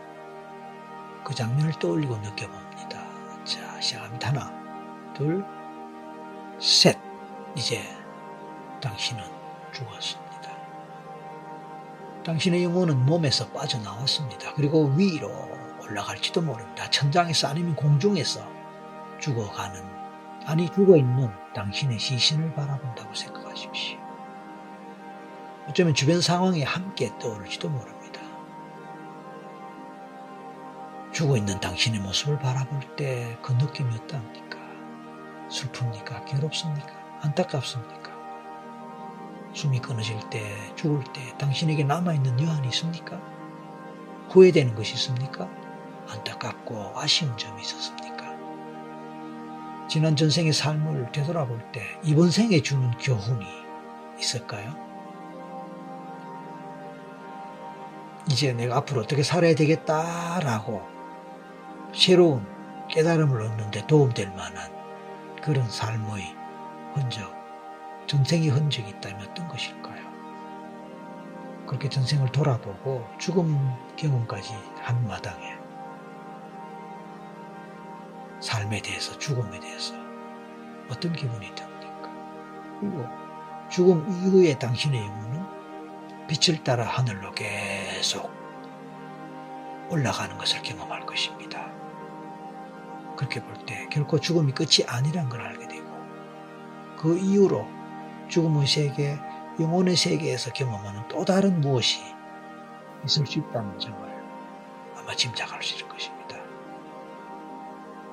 그 1.24 1.34
장면을 1.34 1.72
떠올리고 1.72 2.18
느껴봅니다. 2.18 3.45
자, 3.45 3.80
시작합니다. 3.80 4.28
하나, 4.28 5.12
둘, 5.14 5.45
셋. 6.61 6.97
이제 7.57 7.82
당신은 8.80 9.24
죽었습니다. 9.72 10.19
당신의 12.24 12.64
영혼은 12.64 13.06
몸에서 13.06 13.48
빠져나왔습니다. 13.48 14.54
그리고 14.54 14.92
위로 14.96 15.30
올라갈지도 15.82 16.42
모릅니다. 16.42 16.88
천장에서 16.90 17.48
아니면 17.48 17.74
공중에서 17.74 18.46
죽어가는, 19.20 19.82
아니 20.46 20.70
죽어있는 20.70 21.30
당신의 21.54 21.98
시신을 21.98 22.54
바라본다고 22.54 23.14
생각하십시오. 23.14 23.98
어쩌면 25.68 25.94
주변 25.94 26.20
상황이 26.20 26.62
함께 26.62 27.10
떠오를지도 27.18 27.68
모릅니다. 27.68 28.20
죽어있는 31.12 31.60
당신의 31.60 32.00
모습을 32.00 32.38
바라볼 32.38 32.96
때 32.96 33.38
그 33.42 33.52
느낌이 33.52 33.94
어떠합니까? 33.94 34.58
슬픕니까? 35.48 36.24
괴롭습니까? 36.26 36.92
안타깝습니까? 37.22 37.99
숨이 39.53 39.80
끊어질 39.80 40.18
때, 40.30 40.55
죽을 40.76 41.03
때 41.12 41.36
당신에게 41.38 41.84
남아있는 41.84 42.40
여한이 42.40 42.68
있습니까? 42.68 43.20
후회되는 44.30 44.74
것이 44.74 44.94
있습니까? 44.94 45.48
안타깝고 46.09 46.92
아쉬운 46.94 47.36
점이 47.36 47.61
있었습니까? 47.62 48.30
지난 49.88 50.14
전생의 50.14 50.53
삶을 50.53 51.11
되돌아볼 51.12 51.61
때 51.72 51.82
이번 52.05 52.30
생에 52.30 52.62
주는 52.62 52.90
교훈이 52.92 53.44
있을까요? 54.18 54.74
이제 58.30 58.53
내가 58.53 58.76
앞으로 58.76 59.01
어떻게 59.01 59.24
살아야 59.24 59.55
되겠다라고 59.57 60.82
새로운 61.92 62.46
깨달음을 62.88 63.42
얻는데 63.42 63.86
도움될 63.88 64.30
만한 64.30 64.70
그런 65.42 65.68
삶의 65.68 66.36
흔적, 66.94 67.39
전생의 68.11 68.48
흔적이 68.48 68.90
있다면 68.90 69.28
어떤 69.30 69.46
것일까요? 69.46 70.11
그렇게 71.64 71.88
전생을 71.88 72.32
돌아보고 72.32 73.06
죽음 73.18 73.72
경험까지 73.94 74.52
한 74.80 75.06
마당에 75.06 75.56
삶에 78.40 78.82
대해서, 78.82 79.16
죽음에 79.16 79.61
대해서 79.61 79.94
어떤 80.90 81.12
기분이 81.12 81.54
듭니까? 81.54 82.11
그리고 82.80 83.06
죽음 83.68 84.04
이후에 84.11 84.58
당신의 84.58 85.06
영혼은 85.06 85.46
빛을 86.26 86.64
따라 86.64 86.84
하늘로 86.86 87.30
계속 87.30 88.28
올라가는 89.88 90.36
것을 90.36 90.62
경험할 90.62 91.06
것입니다. 91.06 91.70
그렇게 93.16 93.40
볼 93.40 93.54
때 93.66 93.86
결코 93.88 94.18
죽음이 94.18 94.50
끝이 94.50 94.84
아니란 94.88 95.28
걸 95.28 95.42
알게 95.42 95.68
되고 95.68 95.88
그 96.96 97.16
이후로 97.16 97.79
죽음의 98.30 98.66
세계, 98.66 99.18
영혼의 99.58 99.96
세계에서 99.96 100.52
경험하는 100.52 101.08
또 101.08 101.24
다른 101.24 101.60
무엇이 101.60 102.00
있을 103.04 103.26
수 103.26 103.40
있다는 103.40 103.78
점을 103.78 103.98
아마 104.96 105.14
짐작할 105.14 105.62
수 105.62 105.76
있을 105.76 105.88
것입니다. 105.88 106.36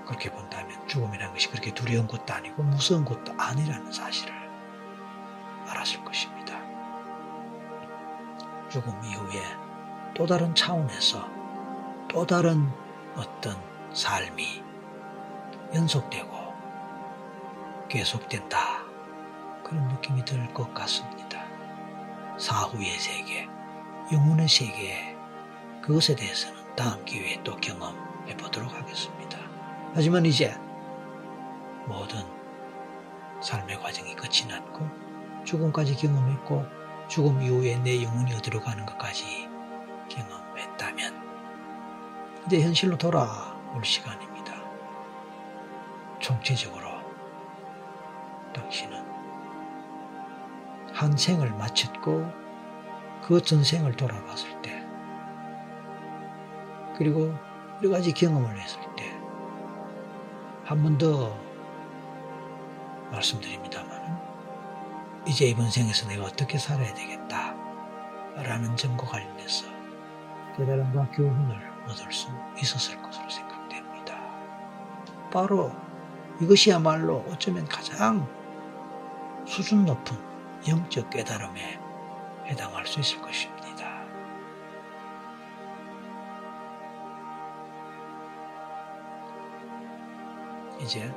그렇게 0.05 0.31
본다면 0.31 0.87
죽음이라는 0.87 1.33
것이 1.33 1.49
그렇게 1.49 1.73
두려운 1.73 2.07
것도 2.07 2.33
아니고 2.33 2.63
무서운 2.63 3.05
것도 3.05 3.33
아니라는 3.37 3.91
사실을 3.91 4.33
알았을 5.67 6.03
것입니다. 6.03 6.59
죽음 8.69 8.93
이후에 9.03 9.41
또 10.15 10.25
다른 10.25 10.55
차원에서 10.55 11.27
또 12.09 12.25
다른 12.25 12.69
어떤 13.15 13.55
삶이 13.93 14.63
연속되고 15.73 16.53
계속된다. 17.89 18.76
그런 19.67 19.87
느낌이 19.89 20.23
들 20.23 20.53
것 20.53 20.73
같습니다. 20.73 21.43
사후의 22.39 22.97
세계, 22.99 23.47
영혼의 24.11 24.47
세계, 24.47 25.15
그것에 25.81 26.15
대해서는 26.15 26.75
다음 26.75 27.03
기회에 27.03 27.41
또 27.43 27.55
경험해 27.57 28.37
보도록 28.37 28.73
하겠습니다. 28.73 29.37
하지만 29.93 30.25
이제 30.25 30.55
모든 31.85 32.23
삶의 33.41 33.79
과정이 33.81 34.15
끝이 34.15 34.45
났고 34.47 34.87
죽음까지 35.43 35.95
경험했고 35.95 36.65
죽음 37.07 37.41
이후에 37.41 37.77
내 37.79 38.03
영혼이 38.03 38.33
어디로 38.35 38.61
가는 38.61 38.85
것까지 38.85 39.49
경험했다면 40.09 41.27
이제 42.45 42.61
현실로 42.61 42.97
돌아올 42.97 43.83
시간입니다. 43.83 44.53
총체적으로 46.19 46.87
당신은 48.53 49.06
한 50.97 51.15
생을 51.15 51.51
마쳤고 51.51 52.31
그 53.23 53.39
전생을 53.41 53.95
돌아봤을 53.95 54.61
때 54.63 54.83
그리고 56.97 57.33
여러 57.83 57.91
가지 57.91 58.11
경험을 58.13 58.59
했을 58.59 58.79
때 58.95 59.15
한 60.65 60.83
번 60.83 60.97
더 60.97 61.37
말씀드립니다만 63.11 64.19
이제 65.27 65.45
이번 65.45 65.69
생에서 65.69 66.07
내가 66.09 66.25
어떻게 66.25 66.57
살아야 66.57 66.93
되겠다 66.93 67.55
라는 68.35 68.75
점과 68.75 69.05
관련해서 69.05 69.65
깨달음과 70.57 71.11
교훈을 71.11 71.71
얻을 71.87 72.11
수 72.11 72.27
있었을 72.59 73.01
것으로 73.01 73.29
생각됩니다. 73.29 74.17
바로 75.31 75.71
이것이야말로 76.41 77.23
어쩌면 77.29 77.65
가장 77.65 78.27
수준 79.45 79.85
높은 79.85 80.17
영적 80.67 81.09
깨달음에 81.09 81.79
해당할 82.45 82.85
수 82.85 82.99
있을 82.99 83.21
것입니다. 83.21 84.05
이제 90.81 91.13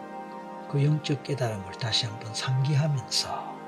그 0.69 0.85
영적 0.85 1.23
깨달음을 1.23 1.73
다시 1.73 2.07
한번 2.07 2.33
상기하면서 2.33 3.59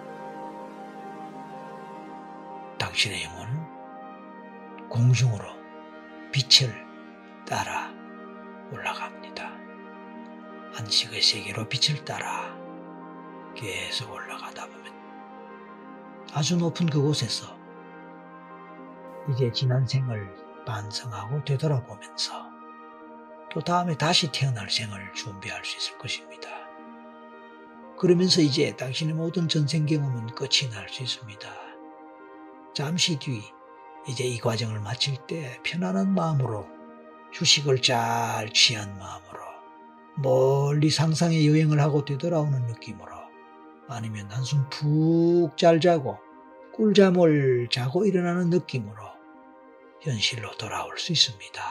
당신의 2.78 3.24
영혼은 3.24 4.88
공중으로 4.88 5.44
빛을 6.32 6.86
따라 7.46 7.90
올라갑니다. 8.70 9.50
안식의 10.76 11.20
세계로 11.20 11.68
빛을 11.68 12.04
따라 12.04 12.56
계속 13.54 14.10
올라가다 14.12 14.66
보면 14.66 15.01
아주 16.34 16.56
높은 16.56 16.86
그곳에서 16.86 17.54
이제 19.30 19.52
지난 19.52 19.86
생을 19.86 20.34
반성하고 20.66 21.44
되돌아보면서 21.44 22.32
또 23.52 23.60
다음에 23.60 23.96
다시 23.96 24.32
태어날 24.32 24.70
생을 24.70 25.12
준비할 25.12 25.62
수 25.64 25.76
있을 25.76 25.98
것입니다. 25.98 26.48
그러면서 27.98 28.40
이제 28.40 28.74
당신의 28.74 29.14
모든 29.14 29.46
전생 29.46 29.84
경험은 29.86 30.34
끝이 30.34 30.70
날 30.72 30.88
수 30.88 31.02
있습니다. 31.02 31.48
잠시 32.74 33.18
뒤 33.18 33.42
이제 34.08 34.24
이 34.24 34.38
과정을 34.38 34.80
마칠 34.80 35.26
때 35.26 35.60
편안한 35.62 36.14
마음으로 36.14 36.66
휴식을 37.32 37.82
잘 37.82 38.50
취한 38.52 38.98
마음으로 38.98 39.38
멀리 40.16 40.90
상상의 40.90 41.46
여행을 41.46 41.80
하고 41.80 42.04
되돌아오는 42.04 42.66
느낌으로 42.66 43.21
아니면 43.93 44.30
한숨 44.30 44.68
푹 44.70 45.57
잘 45.57 45.80
자고 45.80 46.18
꿀잠을 46.74 47.68
자고 47.70 48.05
일어나는 48.07 48.51
느낌으로 48.51 48.97
현실로 50.01 50.57
돌아올 50.57 50.99
수 50.99 51.12
있습니다. 51.12 51.62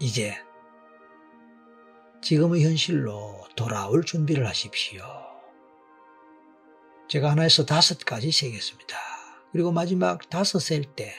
이제 0.00 0.34
지금의 2.22 2.64
현실로 2.64 3.44
돌아올 3.56 4.04
준비를 4.04 4.46
하십시오. 4.46 5.04
제가 7.08 7.30
하나에서 7.32 7.66
다섯 7.66 7.98
가지 8.04 8.32
세겠습니다. 8.32 8.96
그리고 9.52 9.70
마지막 9.70 10.28
다섯 10.30 10.58
셀 10.58 10.84
때 10.96 11.12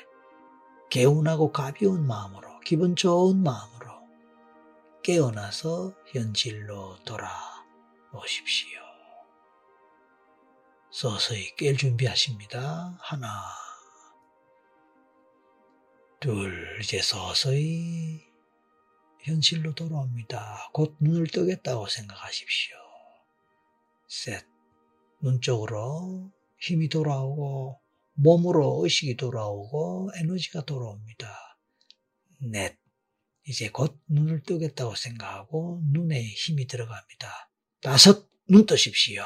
개운하고 0.89 1.51
가벼운 1.51 2.08
마음으로 2.08 2.60
기분 2.66 2.95
좋은 2.95 3.41
마음으로 3.43 3.72
깨어나서 5.04 5.93
현실로 6.08 6.97
돌아오십시오. 7.04 8.80
서서히 10.91 11.54
깰 11.58 11.78
준비하십니다. 11.78 12.97
하나, 13.01 13.28
둘, 16.22 16.80
이제 16.82 17.01
서서히 17.01 18.24
현실로 19.20 19.76
돌아옵니다. 19.76 20.70
곧 20.72 20.95
눈을 21.01 21.28
뜨겠다고 21.28 21.88
생각하십시오. 21.88 22.78
셋. 24.08 24.45
눈 25.20 25.41
쪽으로 25.41 26.32
힘이 26.60 26.88
돌아오고 26.88 27.78
몸으로 28.14 28.80
의식이 28.84 29.18
돌아오고 29.18 30.12
에너지가 30.16 30.64
돌아옵니다. 30.64 31.58
넷. 32.39 32.82
이제 33.45 33.69
곧 33.69 33.99
눈을 34.07 34.43
뜨겠다고 34.43 34.95
생각하고 34.95 35.81
눈에 35.91 36.21
힘이 36.21 36.67
들어갑니다. 36.67 37.49
다섯. 37.81 38.31
눈 38.49 38.65
뜨십시오. 38.65 39.23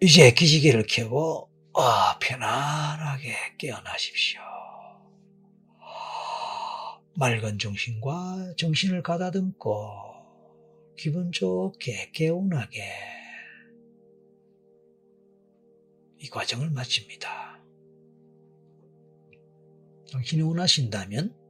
이제 0.00 0.32
기지개를 0.32 0.86
켜고 0.88 1.50
아, 1.74 2.18
편안하게 2.20 3.56
깨어나십시오. 3.58 4.40
맑은 7.16 7.58
정신과 7.58 8.54
정신을 8.56 9.02
가다듬고 9.02 9.74
기분 10.96 11.32
좋게 11.32 12.12
개운하게 12.12 12.80
이 16.18 16.28
과정을 16.30 16.70
마칩니다. 16.70 17.60
당신이 20.12 20.42
원하신다면 20.42 21.47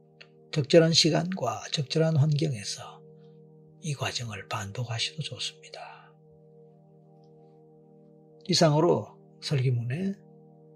적절한 0.51 0.93
시간과 0.93 1.63
적절한 1.71 2.17
환경에서 2.17 3.01
이 3.81 3.93
과정을 3.93 4.47
반복하셔도 4.47 5.21
좋습니다. 5.21 6.11
이상으로 8.47 9.07
설기문의 9.41 10.15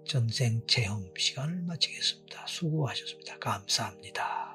전생 0.06 0.64
체험 0.66 1.12
시간을 1.16 1.62
마치겠습니다. 1.62 2.46
수고하셨습니다. 2.46 3.38
감사합니다. 3.38 4.53